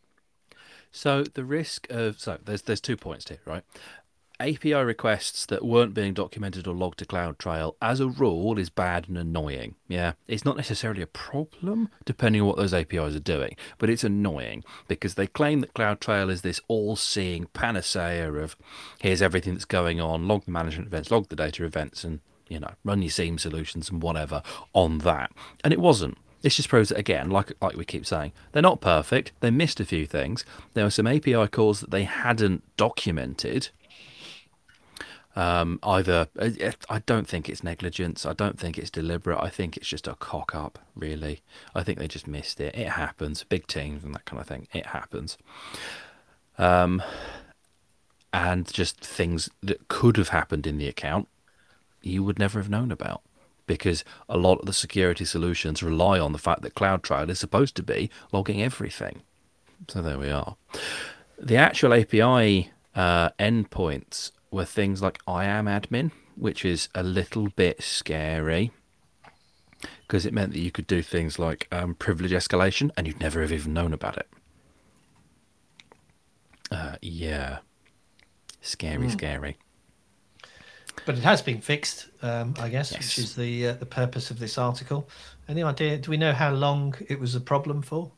So 0.92 1.24
the 1.24 1.44
risk 1.44 1.86
of 1.90 2.20
so 2.20 2.38
there's 2.44 2.62
there's 2.62 2.80
two 2.80 2.96
points 2.96 3.28
here, 3.28 3.40
right? 3.44 3.64
API 4.40 4.75
requests 4.75 5.46
that 5.46 5.64
weren't 5.64 5.94
being 5.94 6.14
documented 6.14 6.66
or 6.66 6.75
logged 6.75 6.99
to 6.99 7.05
CloudTrail, 7.07 7.75
as 7.81 8.01
a 8.01 8.09
rule, 8.09 8.59
is 8.59 8.70
bad 8.70 9.09
and 9.09 9.16
annoying. 9.16 9.75
Yeah, 9.88 10.12
it's 10.29 10.44
not 10.44 10.57
necessarily 10.57 11.03
a 11.03 11.07
problem, 11.07 11.88
depending 12.05 12.42
on 12.42 12.49
what 12.49 12.57
those 12.57 12.75
APIs 12.75 13.14
are 13.14 13.20
doing, 13.20 13.57
but 13.79 13.90
it's 13.90 14.05
annoying 14.05 14.64
because 14.88 15.14
they 15.14 15.27
claim 15.27 15.61
that 15.61 15.75
CloudTrail 15.75 16.31
is 16.31 16.42
this 16.42 16.61
all-seeing 16.68 17.46
panacea 17.53 18.33
of 18.33 18.57
here's 19.01 19.22
everything 19.22 19.55
that's 19.55 19.64
going 19.64 20.01
on, 20.01 20.29
log 20.29 20.44
the 20.44 20.51
management 20.51 20.88
events, 20.88 21.11
log 21.11 21.29
the 21.29 21.37
data 21.37 21.64
events, 21.64 22.05
and 22.05 22.20
you 22.49 22.61
know, 22.61 22.70
run 22.85 23.03
your 23.03 23.11
SIEM 23.11 23.38
solutions 23.38 23.90
and 23.90 24.03
whatever 24.03 24.42
on 24.72 24.99
that. 24.99 25.33
And 25.64 25.72
it 25.72 25.81
wasn't. 25.81 26.18
This 26.42 26.57
just 26.57 26.68
proves 26.68 26.90
that 26.90 26.99
again, 26.99 27.31
like 27.31 27.53
like 27.61 27.77
we 27.77 27.85
keep 27.85 28.07
saying, 28.07 28.33
they're 28.53 28.62
not 28.62 28.81
perfect. 28.81 29.33
They 29.40 29.51
missed 29.51 29.81
a 29.81 29.85
few 29.85 30.07
things. 30.07 30.44
There 30.75 30.85
were 30.85 30.90
some 30.90 31.07
API 31.07 31.49
calls 31.49 31.81
that 31.81 31.90
they 31.90 32.05
hadn't 32.05 32.62
documented 32.77 33.70
um, 35.37 35.79
either 35.83 36.29
I 36.88 36.99
don't 37.05 37.29
think 37.29 37.49
it's 37.49 37.62
negligence. 37.62 38.25
I 38.25 38.33
don't 38.33 38.59
think 38.59 38.79
it's 38.79 38.90
deliberate. 38.90 39.38
I 39.38 39.51
think 39.51 39.77
it's 39.77 39.87
just 39.87 40.09
a 40.09 40.14
cock 40.14 40.55
up. 40.55 40.79
Really, 40.94 41.42
I 41.75 41.83
think 41.83 41.99
they 41.99 42.09
just 42.09 42.27
missed 42.27 42.59
it. 42.59 42.75
It 42.75 42.88
happens. 42.88 43.44
Big 43.44 43.66
teams 43.66 44.03
and 44.03 44.14
that 44.14 44.25
kind 44.25 44.40
of 44.40 44.49
thing. 44.49 44.66
It 44.72 44.87
happens. 44.87 45.37
Um, 46.57 47.03
and 48.33 48.66
just 48.72 49.01
things 49.01 49.51
that 49.62 49.88
could 49.88 50.16
have 50.16 50.31
happened 50.31 50.66
in 50.66 50.79
the 50.79 50.88
account, 50.88 51.29
you 52.01 52.25
would 52.25 52.38
never 52.38 52.59
have 52.59 52.70
known 52.70 52.90
about 52.90 53.20
because 53.66 54.05
a 54.29 54.38
lot 54.38 54.61
of 54.61 54.66
the 54.66 54.72
security 54.72 55.25
solutions 55.25 55.83
rely 55.83 56.18
on 56.18 56.33
the 56.33 56.38
fact 56.38 56.62
that 56.62 56.75
CloudTrail 56.75 57.29
is 57.29 57.38
supposed 57.38 57.75
to 57.77 57.83
be 57.83 58.11
logging 58.33 58.62
everything. 58.62 59.22
So 59.88 60.01
there 60.01 60.18
we 60.18 60.31
are. 60.31 60.57
The 61.38 61.57
actual 61.57 61.92
API 61.92 62.70
uh, 62.94 63.31
endpoints 63.38 64.31
were 64.57 64.64
things 64.64 65.03
like 65.03 65.21
IAM 65.29 65.66
admin, 65.66 66.11
which 66.35 66.64
is 66.64 66.88
a 66.95 67.03
little 67.03 67.49
bit 67.51 67.83
scary 67.83 68.73
because 70.01 70.25
it 70.25 70.33
meant 70.33 70.53
that 70.53 70.61
you 70.61 70.71
could 70.71 70.87
do 70.87 71.03
things 71.03 71.38
like 71.38 71.69
um, 71.71 71.95
privilege 71.95 72.33
escalation 72.33 72.90
and 72.97 73.07
you'd 73.07 73.21
never 73.21 73.42
have 73.42 73.53
even 73.53 73.75
known 73.75 73.92
about 73.92 74.16
it. 74.16 74.29
Uh, 76.73 76.97
yeah, 77.03 77.59
scary, 78.62 79.07
mm. 79.07 79.12
scary. 79.12 79.59
But 81.05 81.19
it 81.19 81.23
has 81.25 81.42
been 81.42 81.61
fixed, 81.61 82.09
um, 82.23 82.55
I 82.59 82.71
guess, 82.71 82.90
yes. 82.90 83.01
which 83.01 83.19
is 83.19 83.37
the 83.37 83.69
uh, 83.69 83.73
the 83.75 83.87
purpose 83.87 84.31
of 84.31 84.38
this 84.38 84.57
article. 84.57 85.09
Any 85.49 85.62
idea? 85.62 85.99
Do 85.99 86.11
we 86.11 86.16
know 86.16 86.33
how 86.33 86.53
long 86.53 86.95
it 87.09 87.21
was 87.21 87.35
a 87.35 87.40
problem 87.40 87.83
for? 87.83 88.11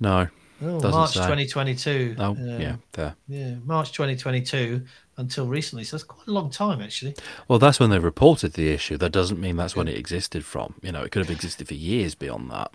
No, 0.00 0.28
Oh, 0.62 0.80
March 0.90 1.12
say. 1.12 1.20
2022. 1.20 2.16
Oh, 2.18 2.24
um, 2.30 2.60
yeah, 2.60 2.76
there. 2.92 3.14
Yeah, 3.28 3.54
March 3.64 3.92
2022 3.92 4.84
until 5.20 5.46
recently. 5.46 5.84
So 5.84 5.94
it's 5.96 6.04
quite 6.04 6.26
a 6.26 6.32
long 6.32 6.50
time, 6.50 6.80
actually. 6.80 7.14
Well, 7.46 7.58
that's 7.58 7.78
when 7.78 7.90
they 7.90 7.98
reported 7.98 8.54
the 8.54 8.70
issue. 8.70 8.96
That 8.96 9.12
doesn't 9.12 9.40
mean 9.40 9.56
that's 9.56 9.76
when 9.76 9.86
it 9.86 9.96
existed 9.96 10.44
from. 10.44 10.74
You 10.82 10.92
know, 10.92 11.02
it 11.02 11.12
could 11.12 11.22
have 11.24 11.30
existed 11.30 11.68
for 11.68 11.74
years 11.74 12.14
beyond 12.14 12.50
that. 12.50 12.72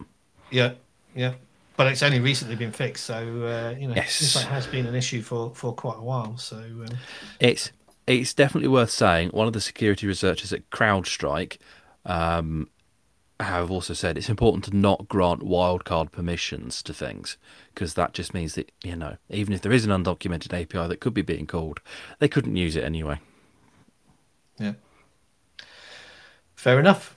Yeah, 0.52 0.74
yeah. 1.16 1.34
But 1.78 1.88
it's 1.88 2.04
only 2.04 2.20
recently 2.20 2.56
been 2.56 2.72
fixed. 2.72 3.04
So, 3.06 3.16
uh, 3.16 3.76
you 3.78 3.88
know, 3.88 3.96
yes. 3.96 4.20
this 4.20 4.42
has 4.44 4.66
been 4.68 4.86
an 4.86 4.96
issue 4.96 5.22
for, 5.22 5.54
for 5.56 5.74
quite 5.74 5.98
a 5.98 6.04
while. 6.04 6.38
So 6.38 6.58
um... 6.58 6.98
it's 7.40 7.72
it's 8.08 8.34
definitely 8.34 8.70
worth 8.70 8.92
saying. 8.92 9.30
One 9.30 9.48
of 9.48 9.54
the 9.54 9.62
security 9.62 10.08
researchers 10.08 10.54
at 10.54 10.70
CrowdStrike 10.70 11.58
um, 12.06 12.70
have 13.40 13.70
also 13.70 13.94
said 13.94 14.18
it's 14.18 14.30
important 14.30 14.64
to 14.64 14.76
not 14.76 15.10
grant 15.10 15.42
wildcard 15.42 16.12
permissions 16.12 16.82
to 16.84 16.94
things 16.94 17.38
because 17.74 17.94
that 17.96 18.14
just 18.14 18.34
means 18.34 18.56
that 18.56 18.72
you 18.84 18.96
know 18.96 19.18
even 19.30 19.54
if 19.54 19.62
there 19.62 19.74
is 19.74 19.86
an 19.86 19.92
undocumented 19.92 20.54
API 20.54 20.88
that 20.88 21.02
could 21.02 21.14
be 21.14 21.22
being 21.22 21.46
called, 21.46 21.82
they 22.20 22.28
couldn't 22.28 22.56
use 22.56 22.76
it 22.76 22.84
anyway. 22.84 23.20
Yeah, 24.58 24.74
fair 26.56 26.80
enough. 26.80 27.16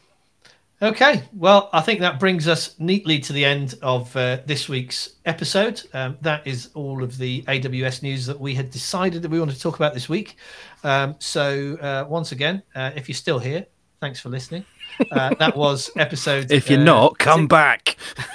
Okay, 0.80 1.24
well, 1.32 1.70
I 1.72 1.80
think 1.80 1.98
that 2.00 2.20
brings 2.20 2.46
us 2.46 2.78
neatly 2.78 3.18
to 3.20 3.32
the 3.32 3.44
end 3.44 3.74
of 3.82 4.14
uh, 4.16 4.38
this 4.46 4.68
week's 4.68 5.16
episode. 5.26 5.82
Um, 5.92 6.16
that 6.20 6.46
is 6.46 6.70
all 6.74 7.02
of 7.02 7.18
the 7.18 7.42
AWS 7.42 8.02
news 8.04 8.26
that 8.26 8.38
we 8.38 8.54
had 8.54 8.70
decided 8.70 9.22
that 9.22 9.28
we 9.28 9.40
wanted 9.40 9.56
to 9.56 9.60
talk 9.60 9.74
about 9.74 9.92
this 9.92 10.08
week. 10.08 10.36
Um, 10.84 11.16
so, 11.18 11.76
uh, 11.80 12.06
once 12.08 12.30
again, 12.30 12.62
uh, 12.76 12.92
if 12.94 13.08
you're 13.08 13.16
still 13.16 13.40
here, 13.40 13.66
thanks 14.00 14.20
for 14.20 14.28
listening. 14.28 14.64
Uh, 15.12 15.34
that 15.38 15.56
was 15.56 15.90
episode. 15.96 16.50
If 16.50 16.68
you're 16.70 16.80
uh, 16.80 16.84
not, 16.84 17.18
come 17.18 17.42
six- 17.42 17.48
back. 17.48 17.96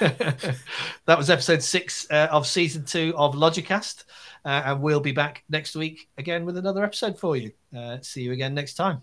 that 1.06 1.18
was 1.18 1.30
episode 1.30 1.62
six 1.62 2.06
uh, 2.10 2.28
of 2.30 2.46
season 2.46 2.84
two 2.84 3.12
of 3.16 3.34
Logicast. 3.34 4.04
Uh, 4.44 4.62
and 4.66 4.82
we'll 4.82 5.00
be 5.00 5.12
back 5.12 5.42
next 5.48 5.74
week 5.74 6.08
again 6.18 6.44
with 6.44 6.56
another 6.56 6.84
episode 6.84 7.18
for 7.18 7.36
you. 7.36 7.52
Uh, 7.76 7.98
see 8.02 8.22
you 8.22 8.32
again 8.32 8.54
next 8.54 8.74
time. 8.74 9.00